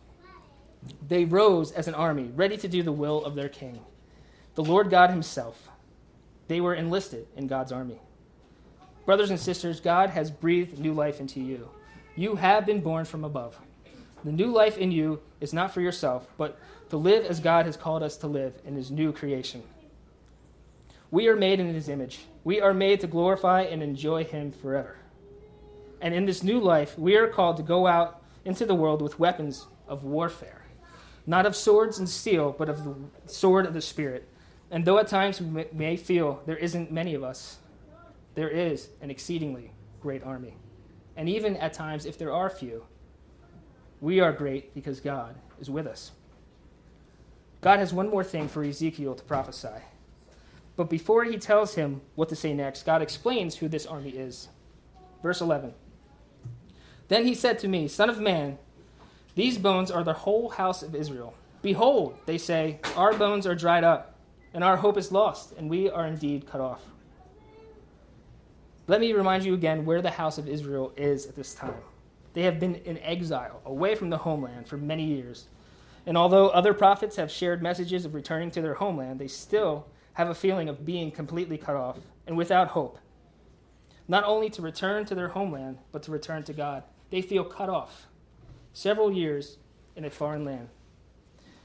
they 1.06 1.24
rose 1.24 1.72
as 1.72 1.88
an 1.88 1.94
army, 1.94 2.30
ready 2.34 2.56
to 2.56 2.68
do 2.68 2.82
the 2.82 2.92
will 2.92 3.24
of 3.24 3.34
their 3.34 3.48
king 3.48 3.80
the 4.54 4.64
Lord 4.64 4.88
God 4.88 5.10
Himself. 5.10 5.68
They 6.48 6.62
were 6.62 6.74
enlisted 6.74 7.26
in 7.36 7.46
God's 7.46 7.72
army. 7.72 8.00
Brothers 9.04 9.28
and 9.28 9.38
sisters, 9.38 9.80
God 9.80 10.10
has 10.10 10.30
breathed 10.30 10.78
new 10.78 10.94
life 10.94 11.20
into 11.20 11.40
you. 11.40 11.68
You 12.16 12.36
have 12.36 12.64
been 12.64 12.80
born 12.80 13.04
from 13.04 13.22
above. 13.22 13.58
The 14.24 14.32
new 14.32 14.50
life 14.50 14.78
in 14.78 14.90
you 14.90 15.20
is 15.42 15.52
not 15.52 15.74
for 15.74 15.82
yourself, 15.82 16.26
but 16.38 16.58
to 16.90 16.96
live 16.96 17.24
as 17.24 17.40
God 17.40 17.66
has 17.66 17.76
called 17.76 18.02
us 18.02 18.16
to 18.18 18.26
live 18.26 18.54
in 18.64 18.74
His 18.76 18.90
new 18.90 19.12
creation. 19.12 19.62
We 21.10 21.28
are 21.28 21.36
made 21.36 21.60
in 21.60 21.72
His 21.72 21.88
image. 21.88 22.20
We 22.44 22.60
are 22.60 22.74
made 22.74 23.00
to 23.00 23.06
glorify 23.06 23.62
and 23.62 23.82
enjoy 23.82 24.24
Him 24.24 24.52
forever. 24.52 24.96
And 26.00 26.14
in 26.14 26.26
this 26.26 26.42
new 26.42 26.60
life, 26.60 26.98
we 26.98 27.16
are 27.16 27.28
called 27.28 27.56
to 27.56 27.62
go 27.62 27.86
out 27.86 28.22
into 28.44 28.66
the 28.66 28.74
world 28.74 29.02
with 29.02 29.18
weapons 29.18 29.66
of 29.88 30.04
warfare, 30.04 30.62
not 31.26 31.46
of 31.46 31.56
swords 31.56 31.98
and 31.98 32.08
steel, 32.08 32.54
but 32.56 32.68
of 32.68 32.84
the 32.84 32.94
sword 33.26 33.66
of 33.66 33.74
the 33.74 33.80
Spirit. 33.80 34.28
And 34.70 34.84
though 34.84 34.98
at 34.98 35.08
times 35.08 35.40
we 35.40 35.64
may 35.72 35.96
feel 35.96 36.42
there 36.46 36.56
isn't 36.56 36.92
many 36.92 37.14
of 37.14 37.22
us, 37.22 37.58
there 38.34 38.48
is 38.50 38.88
an 39.00 39.10
exceedingly 39.10 39.72
great 40.00 40.22
army. 40.22 40.56
And 41.16 41.28
even 41.28 41.56
at 41.56 41.72
times, 41.72 42.04
if 42.04 42.18
there 42.18 42.32
are 42.32 42.50
few, 42.50 42.84
we 44.00 44.20
are 44.20 44.32
great 44.32 44.74
because 44.74 45.00
God 45.00 45.34
is 45.58 45.70
with 45.70 45.86
us. 45.86 46.12
God 47.60 47.78
has 47.78 47.92
one 47.92 48.10
more 48.10 48.24
thing 48.24 48.48
for 48.48 48.62
Ezekiel 48.62 49.14
to 49.14 49.24
prophesy. 49.24 49.82
But 50.76 50.90
before 50.90 51.24
he 51.24 51.38
tells 51.38 51.74
him 51.74 52.02
what 52.14 52.28
to 52.28 52.36
say 52.36 52.52
next, 52.52 52.84
God 52.84 53.02
explains 53.02 53.56
who 53.56 53.68
this 53.68 53.86
army 53.86 54.10
is. 54.10 54.48
Verse 55.22 55.40
11 55.40 55.74
Then 57.08 57.26
he 57.26 57.34
said 57.34 57.58
to 57.60 57.68
me, 57.68 57.88
Son 57.88 58.10
of 58.10 58.20
man, 58.20 58.58
these 59.34 59.58
bones 59.58 59.90
are 59.90 60.04
the 60.04 60.12
whole 60.12 60.50
house 60.50 60.82
of 60.82 60.94
Israel. 60.94 61.34
Behold, 61.62 62.16
they 62.26 62.38
say, 62.38 62.80
Our 62.96 63.14
bones 63.14 63.46
are 63.46 63.54
dried 63.54 63.84
up, 63.84 64.18
and 64.54 64.62
our 64.62 64.76
hope 64.76 64.96
is 64.96 65.10
lost, 65.10 65.52
and 65.56 65.68
we 65.68 65.90
are 65.90 66.06
indeed 66.06 66.46
cut 66.46 66.60
off. 66.60 66.82
Let 68.86 69.00
me 69.00 69.12
remind 69.12 69.44
you 69.44 69.54
again 69.54 69.84
where 69.84 70.00
the 70.00 70.10
house 70.10 70.38
of 70.38 70.48
Israel 70.48 70.92
is 70.96 71.26
at 71.26 71.34
this 71.34 71.54
time. 71.54 71.74
They 72.34 72.42
have 72.42 72.60
been 72.60 72.76
in 72.76 72.98
exile, 72.98 73.60
away 73.64 73.94
from 73.94 74.10
the 74.10 74.18
homeland, 74.18 74.68
for 74.68 74.76
many 74.76 75.04
years. 75.04 75.46
And 76.06 76.16
although 76.16 76.48
other 76.48 76.72
prophets 76.72 77.16
have 77.16 77.30
shared 77.30 77.62
messages 77.62 78.04
of 78.04 78.14
returning 78.14 78.52
to 78.52 78.62
their 78.62 78.74
homeland, 78.74 79.18
they 79.18 79.26
still 79.26 79.88
have 80.14 80.30
a 80.30 80.34
feeling 80.34 80.68
of 80.68 80.86
being 80.86 81.10
completely 81.10 81.58
cut 81.58 81.74
off 81.74 81.98
and 82.26 82.36
without 82.36 82.68
hope. 82.68 82.98
Not 84.08 84.24
only 84.24 84.48
to 84.50 84.62
return 84.62 85.04
to 85.06 85.16
their 85.16 85.28
homeland, 85.28 85.78
but 85.90 86.04
to 86.04 86.12
return 86.12 86.44
to 86.44 86.52
God. 86.52 86.84
They 87.10 87.22
feel 87.22 87.44
cut 87.44 87.68
off. 87.68 88.06
Several 88.72 89.12
years 89.12 89.58
in 89.96 90.04
a 90.04 90.10
foreign 90.10 90.44
land. 90.44 90.68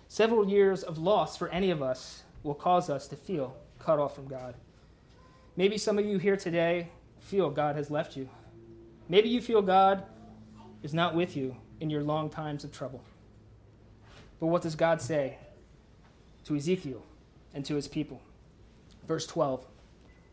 Several 0.08 0.50
years 0.50 0.82
of 0.82 0.98
loss 0.98 1.38
for 1.38 1.50
any 1.50 1.70
of 1.70 1.84
us 1.84 2.24
will 2.44 2.56
cause 2.56 2.90
us 2.90 3.08
to 3.10 3.16
feel 3.16 3.56
cut 3.80 4.00
off 4.00 4.16
from 4.16 4.28
God. 4.28 4.56
Maybe 5.56 5.78
some 5.78 6.00
of 6.00 6.06
you 6.06 6.18
here 6.18 6.36
today 6.36 6.90
feel 7.20 7.50
God 7.50 7.76
has 7.76 7.92
left 7.92 8.18
you. 8.18 8.28
Maybe 9.08 9.30
you 9.30 9.42
feel 9.42 9.62
God 9.62 10.04
is 10.82 10.94
not 10.94 11.16
with 11.16 11.38
you 11.38 11.56
in 11.80 11.90
your 11.90 12.04
long 12.04 12.30
times 12.30 12.64
of 12.64 12.72
trouble. 12.72 13.04
But 14.42 14.48
what 14.48 14.64
does 14.64 14.76
God 14.76 15.02
say 15.02 15.38
to 16.46 16.56
Ezekiel 16.56 17.04
and 17.54 17.64
to 17.66 17.76
his 17.76 17.88
people? 17.88 18.22
Verse 19.08 19.26
12 19.28 19.66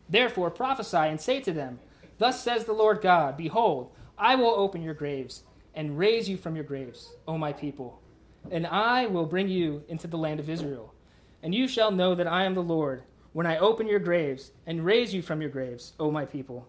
Therefore 0.09 0.49
prophesy 0.49 0.97
and 0.97 1.21
say 1.21 1.39
to 1.41 1.53
them, 1.53 1.79
Thus 2.17 2.43
says 2.43 2.65
the 2.65 2.73
Lord 2.73 3.01
God, 3.01 3.37
Behold, 3.37 3.91
I 4.17 4.35
will 4.35 4.49
open 4.49 4.81
your 4.81 4.95
graves 4.95 5.43
and 5.75 5.97
raise 5.97 6.27
you 6.27 6.35
from 6.35 6.55
your 6.55 6.65
graves, 6.65 7.13
O 7.27 7.37
my 7.37 7.53
people, 7.53 8.01
and 8.49 8.65
I 8.65 9.05
will 9.05 9.27
bring 9.27 9.47
you 9.47 9.83
into 9.87 10.07
the 10.07 10.17
land 10.17 10.39
of 10.39 10.49
Israel. 10.49 10.93
And 11.43 11.53
you 11.53 11.67
shall 11.67 11.91
know 11.91 12.15
that 12.15 12.27
I 12.27 12.45
am 12.45 12.55
the 12.55 12.63
Lord 12.63 13.03
when 13.31 13.45
I 13.45 13.59
open 13.59 13.87
your 13.87 13.99
graves 13.99 14.51
and 14.65 14.83
raise 14.83 15.13
you 15.13 15.21
from 15.21 15.39
your 15.39 15.51
graves, 15.51 15.93
O 15.99 16.09
my 16.09 16.25
people. 16.25 16.67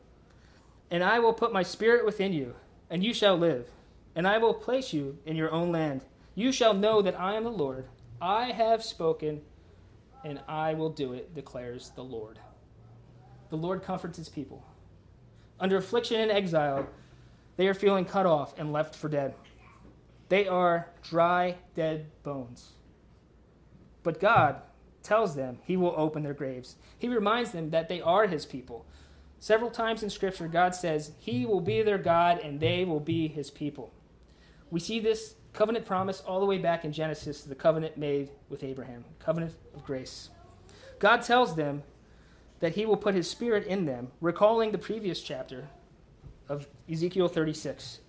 And 0.90 1.02
I 1.02 1.18
will 1.20 1.32
put 1.32 1.54
my 1.54 1.62
spirit 1.62 2.04
within 2.04 2.34
you, 2.34 2.54
and 2.90 3.02
you 3.02 3.14
shall 3.14 3.36
live. 3.36 3.68
And 4.14 4.28
I 4.28 4.36
will 4.36 4.52
place 4.52 4.92
you 4.92 5.18
in 5.24 5.36
your 5.36 5.50
own 5.50 5.72
land. 5.72 6.04
You 6.40 6.52
shall 6.52 6.72
know 6.72 7.02
that 7.02 7.20
I 7.20 7.34
am 7.34 7.44
the 7.44 7.50
Lord. 7.50 7.84
I 8.18 8.52
have 8.52 8.82
spoken, 8.82 9.42
and 10.24 10.40
I 10.48 10.72
will 10.72 10.88
do 10.88 11.12
it, 11.12 11.34
declares 11.34 11.92
the 11.94 12.02
Lord. 12.02 12.38
The 13.50 13.58
Lord 13.58 13.82
comforts 13.82 14.16
his 14.16 14.30
people. 14.30 14.64
Under 15.58 15.76
affliction 15.76 16.18
and 16.18 16.30
exile, 16.30 16.88
they 17.58 17.68
are 17.68 17.74
feeling 17.74 18.06
cut 18.06 18.24
off 18.24 18.58
and 18.58 18.72
left 18.72 18.94
for 18.94 19.10
dead. 19.10 19.34
They 20.30 20.48
are 20.48 20.88
dry, 21.02 21.56
dead 21.74 22.06
bones. 22.22 22.70
But 24.02 24.18
God 24.18 24.62
tells 25.02 25.34
them 25.34 25.58
he 25.64 25.76
will 25.76 25.92
open 25.94 26.22
their 26.22 26.32
graves. 26.32 26.76
He 26.98 27.08
reminds 27.08 27.50
them 27.50 27.68
that 27.68 27.90
they 27.90 28.00
are 28.00 28.26
his 28.26 28.46
people, 28.46 28.86
Several 29.42 29.70
times 29.70 30.02
in 30.02 30.10
Scripture, 30.10 30.48
God 30.48 30.74
says, 30.74 31.12
He 31.18 31.46
will 31.46 31.62
be 31.62 31.80
their 31.82 31.96
God 31.96 32.40
and 32.40 32.60
they 32.60 32.84
will 32.84 33.00
be 33.00 33.26
His 33.26 33.50
people. 33.50 33.90
We 34.70 34.80
see 34.80 35.00
this 35.00 35.34
covenant 35.52 35.86
promise 35.86 36.20
all 36.20 36.40
the 36.40 36.46
way 36.46 36.58
back 36.58 36.84
in 36.84 36.92
Genesis, 36.92 37.42
the 37.42 37.54
covenant 37.54 37.96
made 37.96 38.30
with 38.48 38.62
Abraham, 38.62 39.04
covenant 39.18 39.54
of 39.74 39.84
grace. 39.84 40.30
God 40.98 41.22
tells 41.22 41.56
them 41.56 41.82
that 42.60 42.74
He 42.74 42.86
will 42.86 42.96
put 42.96 43.14
His 43.14 43.28
Spirit 43.28 43.66
in 43.66 43.86
them, 43.86 44.08
recalling 44.20 44.72
the 44.72 44.78
previous 44.78 45.22
chapter 45.22 45.68
of 46.48 46.66
Ezekiel 46.90 47.28
36. 47.28 48.00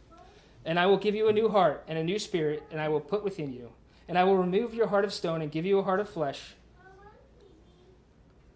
And 0.66 0.80
I 0.80 0.86
will 0.86 0.98
give 0.98 1.16
you 1.16 1.28
a 1.28 1.34
new 1.34 1.50
heart 1.50 1.84
and 1.88 1.98
a 1.98 2.04
new 2.04 2.20
spirit, 2.20 2.64
and 2.72 2.80
I 2.80 2.90
will 2.90 3.00
put 3.00 3.24
within 3.24 3.52
you. 3.52 3.72
And 4.08 4.18
I 4.18 4.24
will 4.26 4.38
remove 4.38 4.74
your 4.74 4.88
heart 4.88 5.06
of 5.06 5.14
stone 5.14 5.42
and 5.42 5.52
give 5.52 5.66
you 5.66 5.80
a 5.80 5.84
heart 5.84 6.00
of 6.00 6.10
flesh 6.10 6.56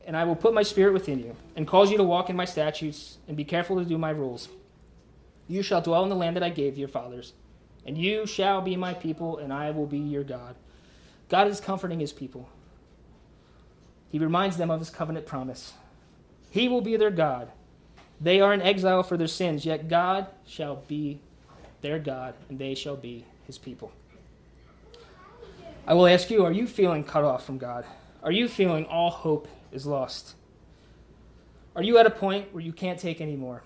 and 0.06 0.16
I 0.16 0.24
will 0.24 0.36
put 0.36 0.54
my 0.54 0.64
spirit 0.64 0.94
within 0.94 1.20
you, 1.20 1.36
and 1.56 1.68
cause 1.68 1.90
you 1.90 1.98
to 1.98 2.04
walk 2.04 2.30
in 2.30 2.36
my 2.36 2.46
statutes, 2.46 3.18
and 3.28 3.36
be 3.36 3.44
careful 3.44 3.78
to 3.78 3.86
do 3.86 3.98
my 3.98 4.12
rules. 4.12 4.48
You 5.48 5.64
shall 5.64 5.82
dwell 5.82 6.04
in 6.04 6.10
the 6.10 6.16
land 6.16 6.36
that 6.36 6.44
I 6.44 6.50
gave 6.50 6.78
your 6.78 6.88
fathers, 6.88 7.34
and 7.86 7.98
you 7.98 8.26
shall 8.26 8.62
be 8.62 8.76
my 8.76 8.94
people, 8.94 9.38
and 9.38 9.54
I 9.54 9.72
will 9.72 9.86
be 9.86 10.00
your 10.00 10.24
God. 10.24 10.56
God 11.30 11.48
is 11.48 11.60
comforting 11.60 12.00
his 12.00 12.14
people. 12.14 12.50
He 14.10 14.20
reminds 14.20 14.58
them 14.58 14.72
of 14.72 14.80
his 14.80 14.90
covenant 14.90 15.26
promise. 15.26 15.74
He 16.50 16.68
will 16.68 16.82
be 16.82 16.96
their 16.96 17.12
God. 17.12 17.52
They 18.22 18.40
are 18.40 18.54
in 18.54 18.62
exile 18.62 19.04
for 19.04 19.18
their 19.18 19.28
sins, 19.28 19.66
yet 19.66 19.90
God 19.90 20.28
shall 20.46 20.78
be 20.88 21.20
their 21.82 22.00
God, 22.00 22.34
and 22.50 22.58
they 22.58 22.76
shall 22.76 22.96
be 22.96 23.26
his 23.46 23.58
people. 23.58 23.92
I 25.86 25.94
will 25.94 26.08
ask 26.08 26.30
you, 26.32 26.46
are 26.46 26.52
you 26.52 26.66
feeling 26.66 27.04
cut 27.04 27.24
off 27.24 27.46
from 27.46 27.58
God? 27.58 27.86
Are 28.24 28.32
you 28.32 28.48
feeling 28.48 28.86
all 28.86 29.12
hope 29.12 29.48
is 29.72 29.86
lost? 29.86 30.36
Are 31.76 31.84
you 31.84 31.98
at 31.98 32.06
a 32.06 32.10
point 32.10 32.54
where 32.54 32.64
you 32.64 32.72
can't 32.72 33.00
take 33.00 33.22
any 33.22 33.36
more? 33.36 33.62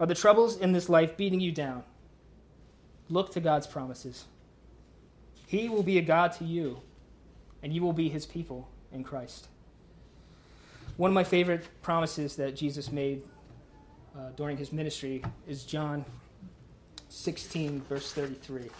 Are 0.00 0.06
the 0.06 0.14
troubles 0.14 0.56
in 0.56 0.72
this 0.72 0.88
life 0.88 1.16
beating 1.16 1.40
you 1.40 1.52
down? 1.52 1.84
Look 3.12 3.30
to 3.32 3.40
God's 3.40 3.66
promises. 3.66 4.24
He 5.46 5.68
will 5.68 5.82
be 5.82 5.98
a 5.98 6.00
God 6.00 6.32
to 6.38 6.44
you, 6.44 6.80
and 7.62 7.70
you 7.70 7.82
will 7.82 7.92
be 7.92 8.08
his 8.08 8.24
people 8.24 8.70
in 8.90 9.04
Christ. 9.04 9.48
One 10.96 11.10
of 11.10 11.14
my 11.14 11.22
favorite 11.22 11.68
promises 11.82 12.36
that 12.36 12.56
Jesus 12.56 12.90
made 12.90 13.22
uh, 14.16 14.30
during 14.34 14.56
his 14.56 14.72
ministry 14.72 15.22
is 15.46 15.64
John 15.64 16.06
16, 17.10 17.82
verse 17.82 18.10
33. 18.14 18.70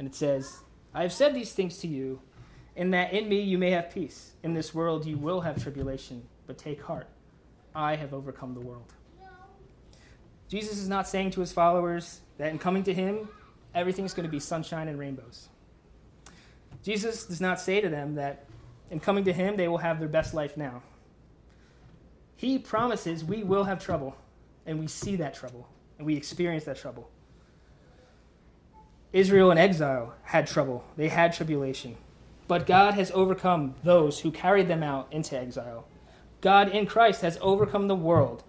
And 0.00 0.08
it 0.08 0.16
says, 0.16 0.58
I 0.92 1.02
have 1.02 1.12
said 1.12 1.32
these 1.32 1.52
things 1.52 1.78
to 1.78 1.86
you 1.86 2.20
in 2.74 2.90
that 2.90 3.12
in 3.12 3.28
me 3.28 3.40
you 3.40 3.56
may 3.56 3.70
have 3.70 3.88
peace. 3.94 4.32
In 4.42 4.54
this 4.54 4.74
world 4.74 5.06
you 5.06 5.16
will 5.16 5.42
have 5.42 5.62
tribulation, 5.62 6.24
but 6.48 6.58
take 6.58 6.82
heart. 6.82 7.06
I 7.72 7.94
have 7.94 8.14
overcome 8.14 8.54
the 8.54 8.60
world. 8.60 8.92
Jesus 10.48 10.78
is 10.78 10.88
not 10.88 11.06
saying 11.06 11.30
to 11.30 11.40
his 11.40 11.52
followers 11.52 12.20
that 12.38 12.50
in 12.50 12.58
coming 12.58 12.82
to 12.82 12.92
him, 12.92 13.28
everything's 13.74 14.14
going 14.14 14.26
to 14.26 14.30
be 14.30 14.40
sunshine 14.40 14.88
and 14.88 14.98
rainbows. 14.98 15.48
Jesus 16.82 17.24
does 17.24 17.40
not 17.40 17.60
say 17.60 17.80
to 17.80 17.88
them 17.88 18.14
that 18.16 18.44
in 18.90 19.00
coming 19.00 19.24
to 19.24 19.32
him, 19.32 19.56
they 19.56 19.68
will 19.68 19.78
have 19.78 19.98
their 19.98 20.08
best 20.08 20.34
life 20.34 20.56
now. 20.56 20.82
He 22.36 22.58
promises 22.58 23.24
we 23.24 23.42
will 23.42 23.64
have 23.64 23.82
trouble, 23.82 24.16
and 24.66 24.78
we 24.78 24.86
see 24.86 25.16
that 25.16 25.34
trouble, 25.34 25.68
and 25.98 26.06
we 26.06 26.16
experience 26.16 26.64
that 26.64 26.76
trouble. 26.76 27.08
Israel 29.12 29.50
in 29.50 29.58
exile 29.58 30.14
had 30.24 30.46
trouble, 30.46 30.84
they 30.96 31.08
had 31.08 31.32
tribulation. 31.32 31.96
But 32.46 32.66
God 32.66 32.94
has 32.94 33.10
overcome 33.12 33.74
those 33.82 34.20
who 34.20 34.30
carried 34.30 34.68
them 34.68 34.82
out 34.82 35.08
into 35.10 35.38
exile. 35.38 35.86
God 36.40 36.68
in 36.68 36.84
Christ 36.84 37.22
has 37.22 37.38
overcome 37.40 37.88
the 37.88 37.94
world. 37.94 38.42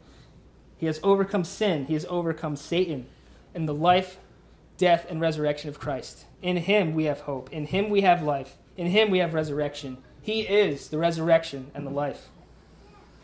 He 0.78 0.86
has 0.86 1.00
overcome 1.02 1.46
sin. 1.46 1.86
He 1.86 1.94
has 1.94 2.06
overcome 2.10 2.56
Satan 2.56 3.08
And 3.54 3.70
the 3.70 3.74
life, 3.74 4.18
death, 4.78 5.06
and 5.10 5.22
resurrection 5.22 5.70
of 5.70 5.80
Christ. 5.80 6.26
In 6.42 6.58
Him 6.58 6.94
we 6.94 7.06
have 7.06 7.22
hope. 7.22 7.52
In 7.52 7.66
Him 7.66 7.90
we 7.90 8.02
have 8.02 8.22
life. 8.22 8.58
In 8.78 8.88
Him 8.88 9.10
we 9.12 9.20
have 9.20 9.34
resurrection. 9.34 9.98
He 10.22 10.42
is 10.42 10.90
the 10.90 10.98
resurrection 10.98 11.72
and 11.74 11.86
the 11.86 11.92
life. 11.92 12.30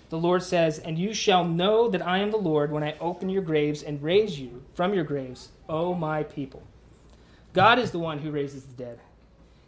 The 0.10 0.18
Lord 0.18 0.44
says, 0.44 0.78
And 0.80 1.00
you 1.00 1.14
shall 1.14 1.46
know 1.46 1.90
that 1.90 2.06
I 2.06 2.20
am 2.20 2.32
the 2.32 2.38
Lord 2.38 2.72
when 2.72 2.84
I 2.84 2.98
open 3.00 3.30
your 3.30 3.42
graves 3.42 3.82
and 3.82 4.04
raise 4.04 4.40
you 4.40 4.64
from 4.74 4.94
your 4.94 5.06
graves, 5.06 5.50
O 5.70 5.96
my 5.96 6.24
people. 6.24 6.64
God 7.54 7.80
is 7.80 7.92
the 7.92 8.00
one 8.00 8.20
who 8.20 8.32
raises 8.32 8.66
the 8.66 8.74
dead. 8.74 9.00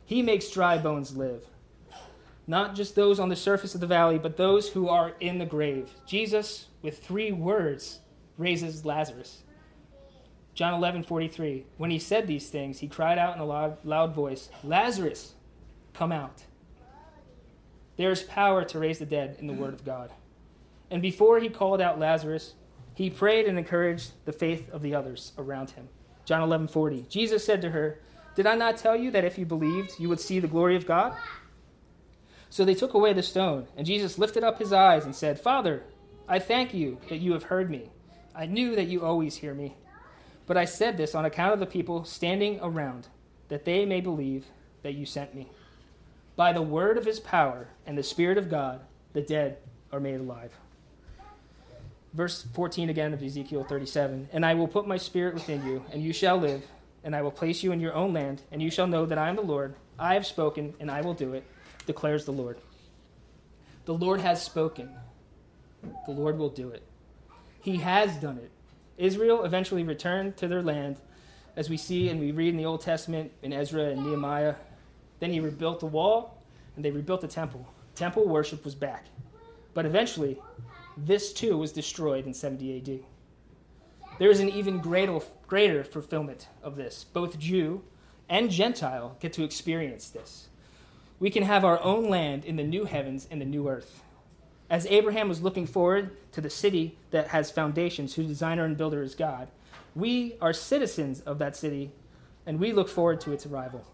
He 0.05 0.21
makes 0.21 0.49
dry 0.49 0.77
bones 0.77 1.15
live. 1.15 1.45
Not 2.45 2.75
just 2.75 2.95
those 2.95 3.19
on 3.19 3.29
the 3.29 3.35
surface 3.35 3.73
of 3.73 3.81
the 3.81 3.87
valley, 3.87 4.17
but 4.17 4.35
those 4.35 4.69
who 4.69 4.89
are 4.89 5.13
in 5.21 5.37
the 5.37 5.45
grave. 5.45 5.91
Jesus, 6.05 6.67
with 6.81 7.01
three 7.01 7.31
words, 7.31 7.99
raises 8.37 8.85
Lazarus. 8.85 9.43
John 10.53 10.73
11, 10.73 11.03
43. 11.03 11.65
When 11.77 11.89
he 11.89 11.99
said 11.99 12.27
these 12.27 12.49
things, 12.49 12.79
he 12.79 12.87
cried 12.87 13.17
out 13.17 13.35
in 13.35 13.41
a 13.41 13.45
loud, 13.45 13.77
loud 13.83 14.13
voice, 14.13 14.49
Lazarus, 14.63 15.33
come 15.93 16.11
out. 16.11 16.43
There 17.97 18.11
is 18.11 18.23
power 18.23 18.63
to 18.65 18.79
raise 18.79 18.99
the 18.99 19.05
dead 19.05 19.37
in 19.39 19.47
the 19.47 19.53
word 19.53 19.73
of 19.73 19.85
God. 19.85 20.11
And 20.91 21.01
before 21.01 21.39
he 21.39 21.49
called 21.49 21.81
out 21.81 21.99
Lazarus, 21.99 22.53
he 22.93 23.09
prayed 23.09 23.47
and 23.47 23.57
encouraged 23.57 24.11
the 24.25 24.31
faith 24.31 24.69
of 24.69 24.81
the 24.81 24.93
others 24.93 25.33
around 25.37 25.71
him. 25.71 25.89
John 26.25 26.41
11, 26.41 26.67
40. 26.67 27.05
Jesus 27.09 27.43
said 27.43 27.61
to 27.61 27.71
her, 27.71 27.99
Did 28.35 28.45
I 28.45 28.55
not 28.55 28.77
tell 28.77 28.95
you 28.95 29.11
that 29.11 29.25
if 29.25 29.37
you 29.37 29.45
believed, 29.45 29.99
you 29.99 30.09
would 30.09 30.19
see 30.19 30.39
the 30.39 30.47
glory 30.47 30.75
of 30.75 30.85
God? 30.85 31.15
So 32.49 32.63
they 32.63 32.75
took 32.75 32.93
away 32.93 33.13
the 33.13 33.23
stone, 33.23 33.67
and 33.75 33.87
Jesus 33.87 34.19
lifted 34.19 34.43
up 34.43 34.59
his 34.59 34.71
eyes 34.71 35.05
and 35.05 35.15
said, 35.15 35.39
Father, 35.39 35.83
I 36.27 36.37
thank 36.37 36.73
you 36.73 36.99
that 37.09 37.17
you 37.17 37.33
have 37.33 37.43
heard 37.43 37.69
me. 37.69 37.89
I 38.35 38.45
knew 38.45 38.75
that 38.75 38.87
you 38.87 39.03
always 39.03 39.35
hear 39.35 39.55
me. 39.55 39.75
But 40.45 40.57
I 40.57 40.65
said 40.65 40.97
this 40.97 41.15
on 41.15 41.25
account 41.25 41.53
of 41.53 41.59
the 41.59 41.65
people 41.65 42.03
standing 42.03 42.59
around, 42.61 43.07
that 43.49 43.65
they 43.65 43.85
may 43.85 44.01
believe 44.01 44.45
that 44.81 44.93
you 44.93 45.05
sent 45.05 45.33
me. 45.33 45.49
By 46.35 46.51
the 46.51 46.61
word 46.61 46.97
of 46.97 47.05
his 47.05 47.19
power 47.19 47.67
and 47.85 47.97
the 47.97 48.03
Spirit 48.03 48.37
of 48.37 48.49
God, 48.49 48.81
the 49.13 49.21
dead 49.21 49.57
are 49.91 49.99
made 49.99 50.19
alive. 50.19 50.51
Verse 52.13 52.45
14 52.53 52.89
again 52.89 53.13
of 53.13 53.23
Ezekiel 53.23 53.63
37 53.63 54.29
And 54.33 54.45
I 54.45 54.53
will 54.53 54.67
put 54.67 54.87
my 54.87 54.97
spirit 54.97 55.33
within 55.33 55.65
you, 55.65 55.83
and 55.91 56.03
you 56.03 56.13
shall 56.13 56.37
live, 56.37 56.63
and 57.03 57.15
I 57.15 57.21
will 57.21 57.31
place 57.31 57.63
you 57.63 57.71
in 57.71 57.79
your 57.79 57.93
own 57.93 58.13
land, 58.13 58.41
and 58.51 58.61
you 58.61 58.69
shall 58.69 58.87
know 58.87 59.05
that 59.05 59.17
I 59.17 59.29
am 59.29 59.35
the 59.35 59.41
Lord. 59.41 59.75
I 59.97 60.15
have 60.15 60.25
spoken, 60.25 60.73
and 60.79 60.91
I 60.91 61.01
will 61.01 61.13
do 61.13 61.33
it, 61.33 61.43
declares 61.85 62.25
the 62.25 62.31
Lord. 62.31 62.57
The 63.85 63.93
Lord 63.93 64.21
has 64.21 64.43
spoken. 64.43 64.89
The 66.05 66.11
Lord 66.11 66.37
will 66.37 66.49
do 66.49 66.69
it. 66.69 66.83
He 67.61 67.77
has 67.77 68.15
done 68.17 68.37
it. 68.37 68.51
Israel 69.03 69.43
eventually 69.43 69.83
returned 69.83 70.37
to 70.37 70.47
their 70.47 70.61
land, 70.61 70.95
as 71.57 71.69
we 71.69 71.75
see 71.75 72.07
and 72.07 72.21
we 72.21 72.31
read 72.31 72.49
in 72.49 72.57
the 72.57 72.65
Old 72.65 72.79
Testament 72.79 73.31
in 73.41 73.51
Ezra 73.51 73.89
and 73.89 74.05
Nehemiah. 74.05 74.55
Then 75.19 75.31
he 75.31 75.41
rebuilt 75.41 75.81
the 75.81 75.87
wall, 75.87 76.41
and 76.75 76.85
they 76.85 76.91
rebuilt 76.91 77.19
the 77.19 77.27
temple. 77.27 77.67
Temple 77.95 78.25
worship 78.25 78.63
was 78.63 78.75
back. 78.75 79.07
But 79.73 79.85
eventually, 79.85 80.39
this 80.95 81.33
too 81.33 81.57
was 81.57 81.73
destroyed 81.73 82.25
in 82.25 82.33
70 82.33 82.77
AD. 82.77 82.99
There 84.19 84.29
is 84.29 84.39
an 84.39 84.49
even 84.49 84.79
greater, 84.79 85.19
greater 85.47 85.83
fulfillment 85.83 86.47
of 86.63 86.77
this. 86.77 87.03
Both 87.03 87.39
Jew 87.39 87.83
and 88.29 88.49
Gentile 88.49 89.17
get 89.19 89.33
to 89.33 89.43
experience 89.43 90.09
this. 90.09 90.47
We 91.19 91.29
can 91.29 91.43
have 91.43 91.65
our 91.65 91.81
own 91.81 92.09
land 92.09 92.45
in 92.45 92.55
the 92.55 92.63
new 92.63 92.85
heavens 92.85 93.27
and 93.29 93.41
the 93.41 93.45
new 93.45 93.67
earth. 93.67 94.02
As 94.69 94.85
Abraham 94.87 95.29
was 95.29 95.41
looking 95.41 95.67
forward 95.67 96.15
to 96.31 96.41
the 96.41 96.49
city 96.49 96.97
that 97.11 97.27
has 97.27 97.51
foundations, 97.51 98.15
whose 98.15 98.27
designer 98.27 98.65
and 98.65 98.77
builder 98.77 99.03
is 99.03 99.15
God, 99.15 99.49
we 99.95 100.35
are 100.41 100.53
citizens 100.53 101.21
of 101.21 101.37
that 101.39 101.55
city, 101.55 101.91
and 102.45 102.59
we 102.59 102.71
look 102.71 102.89
forward 102.89 103.21
to 103.21 103.31
its 103.31 103.45
arrival. 103.45 103.85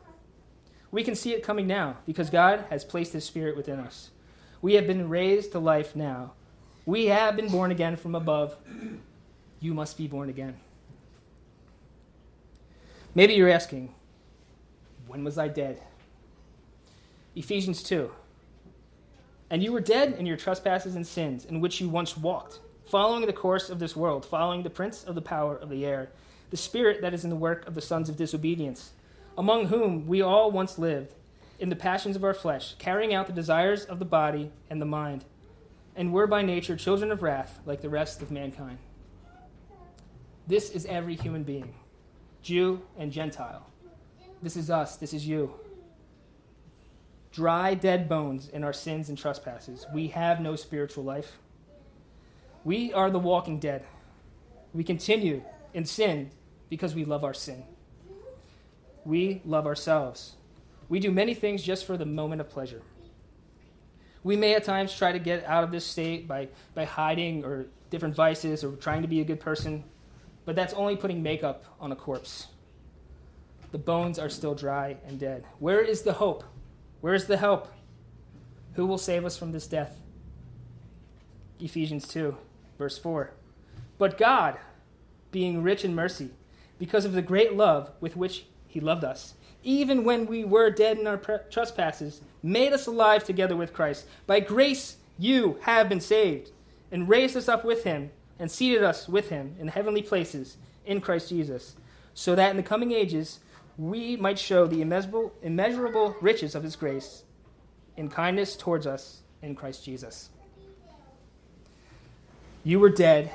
We 0.92 1.04
can 1.04 1.16
see 1.16 1.34
it 1.34 1.44
coming 1.44 1.68
now 1.68 1.98
because 2.06 2.30
God 2.30 2.66
has 2.70 2.84
placed 2.84 3.14
His 3.14 3.26
Spirit 3.26 3.58
within 3.58 3.80
us. 3.80 4.12
We 4.62 4.74
have 4.74 4.88
been 4.88 5.10
raised 5.10 5.52
to 5.52 5.60
life 5.60 5.96
now. 5.96 6.34
We 6.86 7.08
have 7.08 7.36
been 7.36 7.50
born 7.50 7.72
again 7.72 7.96
from 7.96 8.16
above. 8.16 8.56
You 9.60 9.74
must 9.74 9.98
be 9.98 10.08
born 10.08 10.30
again. 10.30 10.58
Maybe 13.14 13.34
you're 13.34 13.50
asking, 13.50 13.94
when 15.08 15.24
was 15.24 15.38
I 15.38 15.48
dead? 15.48 15.82
Ephesians 17.36 17.84
2. 17.84 18.12
And 19.50 19.64
you 19.64 19.72
were 19.72 19.80
dead 19.80 20.14
in 20.14 20.26
your 20.26 20.38
trespasses 20.38 20.96
and 20.96 21.06
sins, 21.06 21.46
in 21.46 21.60
which 21.60 21.82
you 21.82 21.90
once 21.90 22.16
walked, 22.16 22.60
following 22.86 23.26
the 23.26 23.34
course 23.34 23.70
of 23.70 23.80
this 23.80 23.96
world, 23.96 24.26
following 24.26 24.62
the 24.62 24.70
prince 24.70 25.04
of 25.04 25.16
the 25.16 25.22
power 25.22 25.56
of 25.56 25.70
the 25.70 25.86
air, 25.86 26.10
the 26.52 26.58
spirit 26.58 27.02
that 27.02 27.14
is 27.14 27.24
in 27.24 27.30
the 27.30 27.36
work 27.36 27.68
of 27.68 27.74
the 27.74 27.82
sons 27.82 28.10
of 28.10 28.18
disobedience, 28.18 28.92
among 29.38 29.68
whom 29.68 30.06
we 30.06 30.22
all 30.22 30.52
once 30.52 30.78
lived, 30.78 31.16
in 31.60 31.70
the 31.70 31.76
passions 31.76 32.16
of 32.16 32.24
our 32.24 32.34
flesh, 32.34 32.76
carrying 32.78 33.14
out 33.14 33.28
the 33.28 33.34
desires 33.34 33.86
of 33.86 34.00
the 34.00 34.06
body 34.06 34.52
and 34.70 34.82
the 34.82 34.86
mind, 34.86 35.26
and 35.96 36.14
were 36.14 36.28
by 36.28 36.42
nature 36.42 36.76
children 36.76 37.12
of 37.12 37.24
wrath, 37.24 37.60
like 37.66 37.82
the 37.82 37.90
rest 37.90 38.22
of 38.22 38.32
mankind. 38.32 38.78
This 40.48 40.70
is 40.70 40.86
every 40.86 41.16
human 41.16 41.44
being, 41.44 41.74
Jew 42.42 42.82
and 42.98 43.12
Gentile. 43.12 43.66
This 44.42 44.56
is 44.56 44.70
us, 44.70 44.96
this 44.96 45.14
is 45.14 45.28
you 45.28 45.54
dry, 47.32 47.74
dead 47.74 48.10
bones 48.10 48.50
in 48.50 48.64
our 48.64 48.74
sins 48.74 49.10
and 49.10 49.18
trespasses. 49.18 49.86
We 49.94 50.08
have 50.08 50.42
no 50.42 50.56
spiritual 50.56 51.04
life. 51.04 51.38
We 52.64 52.92
are 52.94 53.10
the 53.10 53.20
walking 53.20 53.60
dead. 53.60 53.86
We 54.74 54.84
continue 54.84 55.44
in 55.74 55.86
sin 55.86 56.32
because 56.70 56.96
we 56.96 57.06
love 57.06 57.24
our 57.24 57.34
sin. 57.34 57.64
We 59.06 59.42
love 59.46 59.66
ourselves. 59.66 60.36
We 60.88 61.00
do 61.00 61.12
many 61.12 61.34
things 61.34 61.64
just 61.64 61.86
for 61.86 61.98
the 61.98 62.06
moment 62.06 62.42
of 62.42 62.50
pleasure. 62.50 62.82
We 64.24 64.36
may 64.36 64.56
at 64.56 64.64
times 64.64 64.94
try 64.94 65.12
to 65.12 65.20
get 65.20 65.46
out 65.46 65.64
of 65.64 65.72
this 65.72 65.86
state 65.86 66.28
by, 66.28 66.50
by 66.74 66.86
hiding 66.86 67.46
or 67.46 67.68
different 67.90 68.16
vices 68.16 68.64
or 68.64 68.76
trying 68.76 69.02
to 69.02 69.08
be 69.08 69.22
a 69.22 69.24
good 69.24 69.40
person, 69.40 69.84
but 70.46 70.56
that's 70.56 70.74
only 70.74 70.96
putting 70.96 71.24
makeup 71.24 71.64
on 71.80 71.92
a 71.92 71.96
corpse. 71.96 72.48
The 73.72 73.78
bones 73.78 74.20
are 74.20 74.30
still 74.30 74.56
dry 74.56 74.98
and 75.08 75.20
dead. 75.20 75.46
Where 75.60 75.82
is 75.82 76.02
the 76.02 76.14
hope? 76.14 76.44
Where's 77.02 77.26
the 77.26 77.38
help? 77.38 77.72
Who 78.74 78.86
will 78.86 78.98
save 78.98 79.26
us 79.26 79.38
from 79.38 79.52
this 79.52 79.68
death? 79.68 79.98
Ephesians 81.60 82.08
2, 82.08 82.38
verse 82.78 82.98
4. 82.98 83.32
But 83.98 84.18
God, 84.18 84.58
being 85.32 85.62
rich 85.62 85.84
in 85.84 85.96
mercy, 85.96 86.30
because 86.78 87.06
of 87.06 87.14
the 87.14 87.22
great 87.22 87.56
love 87.56 87.92
with 88.00 88.16
which 88.16 88.46
He 88.68 88.80
loved 88.80 89.04
us, 89.04 89.34
even 89.64 90.06
when 90.06 90.26
we 90.26 90.46
were 90.46 90.70
dead 90.70 90.98
in 90.98 91.08
our 91.08 91.18
trespasses, 91.52 92.22
made 92.42 92.72
us 92.72 92.88
alive 92.88 93.24
together 93.24 93.56
with 93.56 93.74
Christ. 93.74 94.06
By 94.26 94.40
grace 94.40 94.98
you 95.18 95.58
have 95.62 95.90
been 95.90 96.00
saved, 96.00 96.52
and 96.92 97.10
raised 97.10 97.36
us 97.36 97.50
up 97.50 97.66
with 97.66 97.84
Him, 97.84 98.12
and 98.40 98.50
seated 98.50 98.84
us 98.84 99.10
with 99.10 99.30
Him 99.30 99.56
in 99.60 99.68
heavenly 99.68 100.02
places 100.02 100.56
in 100.86 101.02
Christ 101.02 101.30
Jesus, 101.30 101.76
so 102.14 102.36
that 102.36 102.52
in 102.52 102.58
the 102.58 102.64
coming 102.64 102.94
ages 102.94 103.40
we 103.80 104.18
might 104.18 104.38
show 104.38 104.68
the 104.68 104.82
immeasurable, 104.82 105.32
immeasurable 105.42 106.14
riches 106.20 106.54
of 106.54 106.64
his 106.64 106.76
grace 106.76 107.24
in 107.96 108.10
kindness 108.10 108.58
towards 108.58 108.86
us 108.86 109.22
in 109.42 109.56
Christ 109.56 109.86
Jesus. 109.86 110.30
You 112.66 112.82
were 112.82 112.90
dead, 112.90 113.32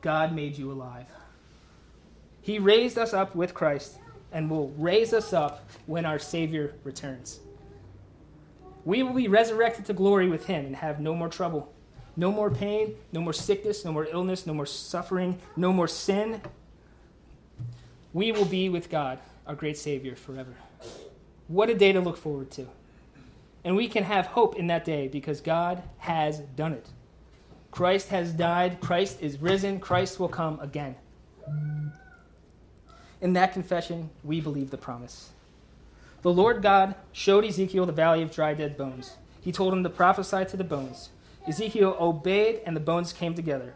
God 0.00 0.32
made 0.32 0.56
you 0.56 0.70
alive. 0.70 1.06
He 2.40 2.60
raised 2.60 2.96
us 2.98 3.12
up 3.12 3.34
with 3.34 3.52
Christ 3.52 3.98
and 4.30 4.48
will 4.48 4.68
raise 4.78 5.12
us 5.12 5.32
up 5.32 5.68
when 5.86 6.06
our 6.06 6.20
Savior 6.20 6.74
returns. 6.84 7.40
We 8.84 9.02
will 9.02 9.12
be 9.12 9.26
resurrected 9.26 9.86
to 9.86 9.92
glory 9.92 10.28
with 10.28 10.46
Him 10.46 10.66
and 10.66 10.76
have 10.76 11.00
no 11.00 11.16
more 11.16 11.28
trouble, 11.28 11.72
no 12.16 12.30
more 12.30 12.48
pain, 12.48 12.94
no 13.10 13.20
more 13.20 13.32
sickness, 13.32 13.84
no 13.84 13.92
more 13.92 14.06
illness, 14.06 14.46
no 14.46 14.54
more 14.54 14.66
suffering, 14.66 15.40
no 15.56 15.72
more 15.72 15.88
sin. 15.88 16.40
We 18.12 18.30
will 18.30 18.44
be 18.44 18.68
with 18.68 18.88
God 18.88 19.18
our 19.48 19.54
great 19.54 19.78
Savior 19.78 20.14
forever. 20.14 20.54
What 21.48 21.70
a 21.70 21.74
day 21.74 21.92
to 21.92 22.00
look 22.00 22.18
forward 22.18 22.50
to. 22.52 22.66
And 23.64 23.74
we 23.74 23.88
can 23.88 24.04
have 24.04 24.26
hope 24.26 24.56
in 24.56 24.68
that 24.68 24.84
day 24.84 25.08
because 25.08 25.40
God 25.40 25.82
has 25.98 26.38
done 26.38 26.74
it. 26.74 26.86
Christ 27.70 28.08
has 28.08 28.32
died, 28.32 28.80
Christ 28.80 29.20
is 29.20 29.40
risen, 29.40 29.80
Christ 29.80 30.20
will 30.20 30.28
come 30.28 30.60
again. 30.60 30.94
In 33.20 33.32
that 33.32 33.52
confession, 33.52 34.10
we 34.22 34.40
believe 34.40 34.70
the 34.70 34.76
promise. 34.76 35.30
The 36.22 36.32
Lord 36.32 36.62
God 36.62 36.94
showed 37.12 37.44
Ezekiel 37.44 37.86
the 37.86 37.92
valley 37.92 38.22
of 38.22 38.30
dry 38.30 38.54
dead 38.54 38.76
bones. 38.76 39.16
He 39.40 39.52
told 39.52 39.72
him 39.72 39.82
to 39.82 39.90
prophesy 39.90 40.44
to 40.46 40.56
the 40.56 40.64
bones. 40.64 41.10
Ezekiel 41.46 41.96
obeyed, 41.98 42.60
and 42.66 42.76
the 42.76 42.80
bones 42.80 43.12
came 43.12 43.34
together. 43.34 43.74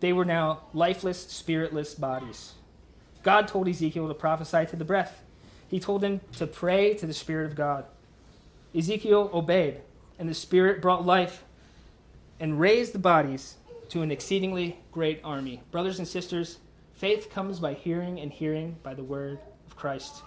They 0.00 0.12
were 0.12 0.24
now 0.24 0.62
lifeless, 0.72 1.26
spiritless 1.26 1.94
bodies. 1.94 2.54
God 3.22 3.48
told 3.48 3.68
Ezekiel 3.68 4.08
to 4.08 4.14
prophesy 4.14 4.66
to 4.66 4.76
the 4.76 4.84
breath. 4.84 5.22
He 5.68 5.78
told 5.78 6.02
him 6.02 6.20
to 6.36 6.46
pray 6.46 6.94
to 6.94 7.06
the 7.06 7.14
Spirit 7.14 7.46
of 7.46 7.54
God. 7.54 7.84
Ezekiel 8.74 9.30
obeyed, 9.32 9.80
and 10.18 10.28
the 10.28 10.34
Spirit 10.34 10.82
brought 10.82 11.06
life 11.06 11.44
and 12.38 12.58
raised 12.58 12.92
the 12.92 12.98
bodies 12.98 13.56
to 13.90 14.02
an 14.02 14.10
exceedingly 14.10 14.78
great 14.92 15.20
army. 15.22 15.62
Brothers 15.70 15.98
and 15.98 16.08
sisters, 16.08 16.58
faith 16.94 17.30
comes 17.30 17.58
by 17.58 17.74
hearing, 17.74 18.18
and 18.20 18.32
hearing 18.32 18.76
by 18.82 18.94
the 18.94 19.02
word 19.02 19.38
of 19.66 19.76
Christ. 19.76 20.22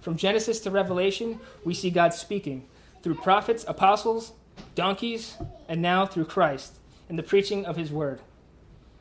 From 0.00 0.16
Genesis 0.16 0.60
to 0.60 0.70
Revelation, 0.70 1.38
we 1.64 1.74
see 1.74 1.90
God 1.90 2.12
speaking 2.12 2.66
through 3.02 3.14
prophets, 3.16 3.64
apostles, 3.68 4.32
donkeys, 4.74 5.36
and 5.68 5.80
now 5.80 6.06
through 6.06 6.24
Christ 6.24 6.78
in 7.08 7.16
the 7.16 7.22
preaching 7.22 7.64
of 7.66 7.76
his 7.76 7.92
word. 7.92 8.20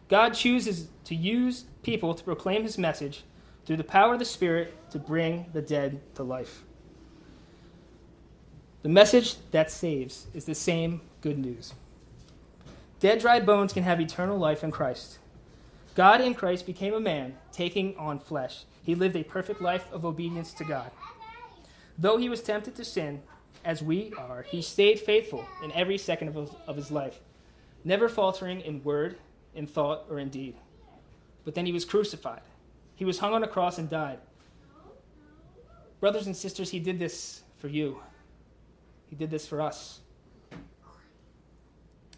God 0.09 0.33
chooses 0.33 0.87
to 1.05 1.15
use 1.15 1.65
people 1.83 2.13
to 2.13 2.23
proclaim 2.23 2.63
his 2.63 2.77
message 2.77 3.23
through 3.71 3.77
the 3.77 3.83
power 3.85 4.11
of 4.11 4.19
the 4.19 4.25
Spirit 4.25 4.75
to 4.91 4.99
bring 4.99 5.45
the 5.53 5.61
dead 5.61 6.01
to 6.13 6.23
life. 6.23 6.63
The 8.81 8.89
message 8.89 9.37
that 9.51 9.71
saves 9.71 10.27
is 10.33 10.43
the 10.43 10.53
same 10.53 10.99
good 11.21 11.37
news. 11.37 11.73
Dead, 12.99 13.19
dry 13.19 13.39
bones 13.39 13.71
can 13.71 13.83
have 13.83 14.01
eternal 14.01 14.37
life 14.37 14.61
in 14.61 14.71
Christ. 14.71 15.19
God 15.95 16.19
in 16.19 16.33
Christ 16.33 16.65
became 16.65 16.93
a 16.93 16.99
man, 16.99 17.37
taking 17.53 17.95
on 17.95 18.19
flesh. 18.19 18.65
He 18.83 18.93
lived 18.93 19.15
a 19.15 19.23
perfect 19.23 19.61
life 19.61 19.85
of 19.93 20.03
obedience 20.03 20.51
to 20.55 20.65
God. 20.65 20.91
Though 21.97 22.17
he 22.17 22.27
was 22.27 22.41
tempted 22.41 22.75
to 22.75 22.83
sin, 22.83 23.21
as 23.63 23.81
we 23.81 24.11
are, 24.17 24.41
he 24.41 24.61
stayed 24.61 24.99
faithful 24.99 25.45
in 25.63 25.71
every 25.71 25.97
second 25.97 26.27
of 26.27 26.35
his, 26.35 26.49
of 26.67 26.75
his 26.75 26.91
life, 26.91 27.21
never 27.85 28.09
faltering 28.09 28.59
in 28.59 28.83
word, 28.83 29.15
in 29.55 29.65
thought, 29.65 30.07
or 30.09 30.19
in 30.19 30.27
deed. 30.27 30.57
But 31.45 31.55
then 31.55 31.65
he 31.65 31.71
was 31.71 31.85
crucified. 31.85 32.41
He 33.01 33.05
was 33.05 33.17
hung 33.17 33.33
on 33.33 33.41
a 33.41 33.47
cross 33.47 33.79
and 33.79 33.89
died. 33.89 34.19
Brothers 35.99 36.27
and 36.27 36.37
sisters, 36.37 36.69
he 36.69 36.79
did 36.79 36.99
this 36.99 37.41
for 37.57 37.67
you. 37.67 37.99
He 39.09 39.15
did 39.15 39.31
this 39.31 39.47
for 39.47 39.59
us. 39.59 40.01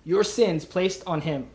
Your 0.03 0.25
sins 0.25 0.65
placed 0.65 1.01
on 1.07 1.21
him. 1.21 1.47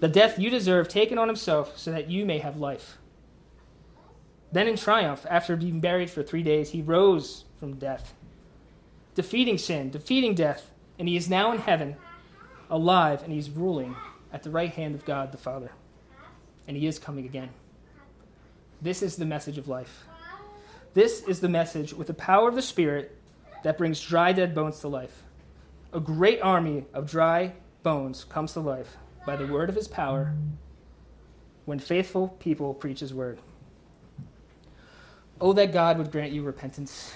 The 0.00 0.08
death 0.08 0.38
you 0.38 0.50
deserve 0.50 0.88
taken 0.88 1.16
on 1.16 1.26
himself 1.26 1.78
so 1.78 1.90
that 1.90 2.10
you 2.10 2.26
may 2.26 2.36
have 2.36 2.58
life. 2.58 2.98
Then 4.52 4.68
in 4.68 4.76
triumph, 4.76 5.24
after 5.30 5.56
being 5.56 5.80
buried 5.80 6.10
for 6.10 6.22
three 6.22 6.42
days, 6.42 6.68
he 6.68 6.82
rose 6.82 7.46
from 7.58 7.76
death, 7.76 8.12
defeating 9.14 9.56
sin, 9.56 9.88
defeating 9.88 10.34
death, 10.34 10.70
and 10.98 11.08
he 11.08 11.16
is 11.16 11.30
now 11.30 11.50
in 11.50 11.60
heaven, 11.60 11.96
alive, 12.68 13.22
and 13.22 13.32
he's 13.32 13.48
ruling 13.48 13.96
at 14.34 14.42
the 14.42 14.50
right 14.50 14.74
hand 14.74 14.94
of 14.94 15.06
God 15.06 15.32
the 15.32 15.38
Father. 15.38 15.72
And 16.68 16.76
he 16.76 16.86
is 16.86 16.98
coming 16.98 17.24
again. 17.24 17.48
This 18.82 19.00
is 19.00 19.14
the 19.14 19.24
message 19.24 19.58
of 19.58 19.68
life. 19.68 20.06
This 20.92 21.22
is 21.22 21.38
the 21.38 21.48
message 21.48 21.94
with 21.94 22.08
the 22.08 22.14
power 22.14 22.48
of 22.48 22.56
the 22.56 22.62
Spirit 22.62 23.16
that 23.62 23.78
brings 23.78 24.00
dry, 24.00 24.32
dead 24.32 24.56
bones 24.56 24.80
to 24.80 24.88
life. 24.88 25.22
A 25.92 26.00
great 26.00 26.40
army 26.40 26.84
of 26.92 27.08
dry 27.08 27.52
bones 27.84 28.24
comes 28.24 28.54
to 28.54 28.60
life 28.60 28.96
by 29.24 29.36
the 29.36 29.46
word 29.46 29.68
of 29.68 29.76
his 29.76 29.86
power 29.86 30.34
when 31.64 31.78
faithful 31.78 32.28
people 32.40 32.74
preach 32.74 32.98
his 32.98 33.14
word. 33.14 33.38
Oh, 35.40 35.52
that 35.52 35.72
God 35.72 35.96
would 35.98 36.10
grant 36.10 36.32
you 36.32 36.42
repentance, 36.42 37.14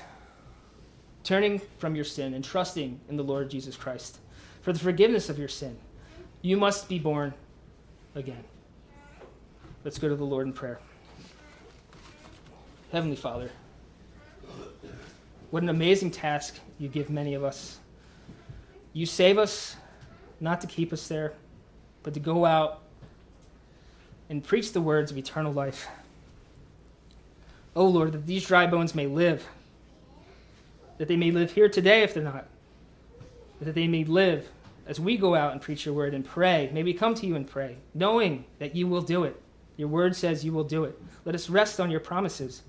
turning 1.25 1.61
from 1.79 1.97
your 1.97 2.05
sin 2.05 2.33
and 2.33 2.45
trusting 2.45 3.01
in 3.09 3.17
the 3.17 3.25
Lord 3.25 3.51
Jesus 3.51 3.77
Christ 3.77 4.19
for 4.63 4.73
the 4.73 4.79
forgiveness 4.79 5.29
of 5.29 5.39
your 5.39 5.49
sin. 5.49 5.77
You 6.43 6.57
must 6.57 6.89
be 6.89 7.01
born 7.01 7.35
again. 8.15 8.45
Let's 9.85 9.99
go 9.99 10.09
to 10.09 10.17
the 10.17 10.25
Lord 10.25 10.47
in 10.47 10.53
prayer. 10.53 10.79
Heavenly 12.93 13.17
Father, 13.17 13.51
what 15.51 15.63
an 15.63 15.69
amazing 15.69 16.13
task 16.13 16.61
you 16.79 16.89
give 16.89 17.11
many 17.11 17.35
of 17.35 17.43
us. 17.43 17.79
You 18.93 19.07
save 19.07 19.39
us 19.39 19.77
not 20.41 20.61
to 20.61 20.69
keep 20.69 20.93
us 20.93 21.09
there, 21.09 21.35
but 22.05 22.15
to 22.15 22.21
go 22.21 22.45
out 22.45 22.83
and 24.31 24.43
preach 24.43 24.73
the 24.73 24.81
words 24.81 25.11
of 25.11 25.19
eternal 25.19 25.53
life. 25.53 25.89
Oh 27.75 27.89
Lord, 27.89 28.13
that 28.13 28.25
these 28.25 28.47
dry 28.47 28.67
bones 28.67 28.95
may 28.95 29.07
live, 29.07 29.47
that 30.99 31.09
they 31.09 31.17
may 31.17 31.33
live 31.33 31.51
here 31.51 31.69
today 31.69 32.03
if 32.03 32.15
they're 32.15 32.23
not, 32.23 32.47
that 33.61 33.75
they 33.75 33.89
may 33.89 34.05
live 34.05 34.49
as 34.87 35.01
we 35.01 35.17
go 35.17 35.35
out 35.35 35.53
and 35.53 35.61
preach 35.61 35.85
your 35.85 35.95
word 35.95 36.15
and 36.15 36.25
pray. 36.25 36.71
May 36.73 36.85
we 36.85 36.95
come 36.95 37.15
to 37.17 37.27
you 37.27 37.35
and 37.35 37.47
pray, 37.47 37.77
knowing 37.95 38.45
that 38.61 38.77
you 38.77 38.87
will 38.87 39.03
do 39.03 39.25
it. 39.25 39.41
Your 39.77 39.89
word 39.89 40.15
says 40.15 40.45
you 40.45 40.53
will 40.53 40.65
do 40.65 40.85
it. 40.85 40.99
Let 41.25 41.35
us 41.35 41.51
rest 41.51 41.81
on 41.81 41.91
your 41.91 42.01
promises. 42.01 42.63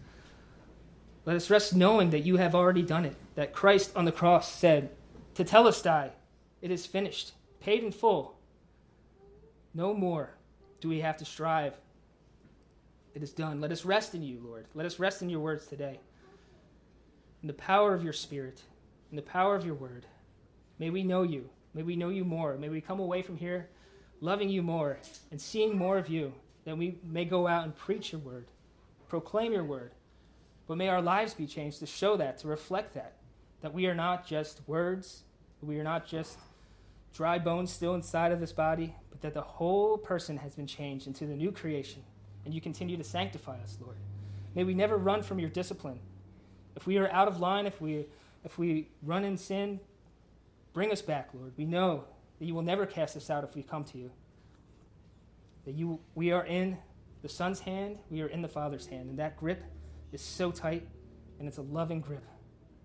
Let 1.27 1.35
us 1.35 1.49
rest 1.49 1.75
knowing 1.75 2.11
that 2.11 2.21
you 2.21 2.37
have 2.37 2.55
already 2.55 2.83
done 2.83 3.03
it, 3.03 3.13
that 3.35 3.51
Christ 3.51 3.91
on 3.97 4.05
the 4.05 4.13
cross 4.13 4.49
said, 4.49 4.91
To 5.35 5.43
Tetelestai, 5.43 6.11
it 6.61 6.71
is 6.71 6.85
finished, 6.85 7.33
paid 7.59 7.83
in 7.83 7.91
full. 7.91 8.39
No 9.73 9.93
more 9.93 10.29
do 10.79 10.87
we 10.87 11.01
have 11.01 11.17
to 11.17 11.25
strive. 11.25 11.73
It 13.13 13.21
is 13.21 13.33
done. 13.33 13.59
Let 13.59 13.73
us 13.73 13.83
rest 13.83 14.15
in 14.15 14.23
you, 14.23 14.39
Lord. 14.41 14.67
Let 14.73 14.85
us 14.85 14.99
rest 14.99 15.21
in 15.21 15.29
your 15.29 15.41
words 15.41 15.67
today. 15.67 15.99
In 17.41 17.47
the 17.47 17.53
power 17.53 17.93
of 17.93 18.05
your 18.05 18.13
Spirit, 18.13 18.61
in 19.11 19.17
the 19.17 19.21
power 19.21 19.53
of 19.53 19.65
your 19.65 19.75
word. 19.75 20.05
May 20.79 20.91
we 20.91 21.03
know 21.03 21.23
you. 21.23 21.49
May 21.73 21.83
we 21.83 21.97
know 21.97 22.07
you 22.07 22.23
more. 22.23 22.55
May 22.55 22.69
we 22.69 22.79
come 22.79 23.01
away 23.01 23.21
from 23.21 23.35
here 23.35 23.67
loving 24.21 24.47
you 24.47 24.61
more 24.61 24.97
and 25.29 25.41
seeing 25.41 25.77
more 25.77 25.97
of 25.97 26.07
you, 26.07 26.33
that 26.63 26.77
we 26.77 26.99
may 27.03 27.25
go 27.25 27.47
out 27.47 27.65
and 27.65 27.75
preach 27.75 28.13
your 28.13 28.21
word, 28.21 28.45
proclaim 29.09 29.51
your 29.51 29.65
word 29.65 29.91
but 30.67 30.77
may 30.77 30.89
our 30.89 31.01
lives 31.01 31.33
be 31.33 31.47
changed 31.47 31.79
to 31.79 31.85
show 31.85 32.17
that, 32.17 32.37
to 32.39 32.47
reflect 32.47 32.93
that. 32.95 33.13
That 33.61 33.73
we 33.73 33.87
are 33.87 33.95
not 33.95 34.27
just 34.27 34.61
words, 34.67 35.23
we 35.61 35.79
are 35.79 35.83
not 35.83 36.05
just 36.05 36.37
dry 37.13 37.39
bones 37.39 37.71
still 37.71 37.95
inside 37.95 38.31
of 38.31 38.39
this 38.39 38.51
body, 38.51 38.93
but 39.09 39.21
that 39.21 39.33
the 39.33 39.41
whole 39.41 39.97
person 39.97 40.37
has 40.37 40.53
been 40.53 40.67
changed 40.67 41.07
into 41.07 41.25
the 41.25 41.35
new 41.35 41.51
creation. 41.51 42.03
And 42.45 42.53
you 42.53 42.61
continue 42.61 42.97
to 42.97 43.03
sanctify 43.03 43.57
us, 43.61 43.77
Lord. 43.81 43.97
May 44.53 44.63
we 44.63 44.73
never 44.73 44.97
run 44.97 45.23
from 45.23 45.39
your 45.39 45.49
discipline. 45.49 45.99
If 46.75 46.85
we 46.85 46.97
are 46.97 47.09
out 47.11 47.27
of 47.27 47.39
line, 47.39 47.65
if 47.65 47.81
we, 47.81 48.05
if 48.45 48.57
we 48.59 48.87
run 49.01 49.23
in 49.23 49.37
sin, 49.37 49.79
bring 50.73 50.91
us 50.91 51.01
back, 51.01 51.29
Lord. 51.33 51.53
We 51.57 51.65
know 51.65 52.03
that 52.39 52.45
you 52.45 52.53
will 52.53 52.61
never 52.61 52.85
cast 52.85 53.17
us 53.17 53.29
out 53.29 53.43
if 53.43 53.55
we 53.55 53.63
come 53.63 53.83
to 53.85 53.97
you. 53.97 54.11
That 55.65 55.73
you, 55.73 55.99
we 56.13 56.31
are 56.31 56.45
in 56.45 56.77
the 57.23 57.29
Son's 57.29 57.59
hand, 57.59 57.97
we 58.11 58.21
are 58.21 58.27
in 58.27 58.41
the 58.41 58.47
Father's 58.47 58.85
hand, 58.85 59.09
and 59.09 59.19
that 59.19 59.37
grip 59.37 59.63
is 60.11 60.21
so 60.21 60.51
tight 60.51 60.87
and 61.39 61.47
it's 61.47 61.57
a 61.57 61.63
loving 61.63 62.01
grip. 62.01 62.23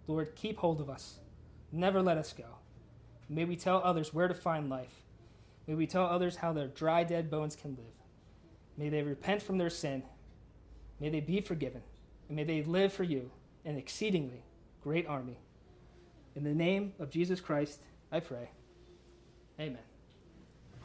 Lord, 0.06 0.34
keep 0.34 0.58
hold 0.58 0.80
of 0.80 0.90
us. 0.90 1.18
Never 1.70 2.02
let 2.02 2.18
us 2.18 2.32
go. 2.32 2.44
May 3.28 3.44
we 3.44 3.56
tell 3.56 3.80
others 3.82 4.12
where 4.12 4.28
to 4.28 4.34
find 4.34 4.68
life. 4.68 5.02
May 5.66 5.74
we 5.74 5.86
tell 5.86 6.04
others 6.06 6.36
how 6.36 6.52
their 6.52 6.66
dry, 6.66 7.04
dead 7.04 7.30
bones 7.30 7.56
can 7.56 7.70
live. 7.70 7.94
May 8.76 8.88
they 8.88 9.02
repent 9.02 9.42
from 9.42 9.58
their 9.58 9.70
sin. 9.70 10.02
May 11.00 11.08
they 11.08 11.20
be 11.20 11.40
forgiven. 11.40 11.82
And 12.28 12.36
may 12.36 12.44
they 12.44 12.62
live 12.62 12.92
for 12.92 13.04
you, 13.04 13.30
an 13.64 13.76
exceedingly 13.76 14.42
great 14.82 15.06
army. 15.06 15.38
In 16.34 16.44
the 16.44 16.54
name 16.54 16.92
of 16.98 17.10
Jesus 17.10 17.40
Christ, 17.40 17.80
I 18.10 18.20
pray. 18.20 18.50
Amen. 19.60 19.91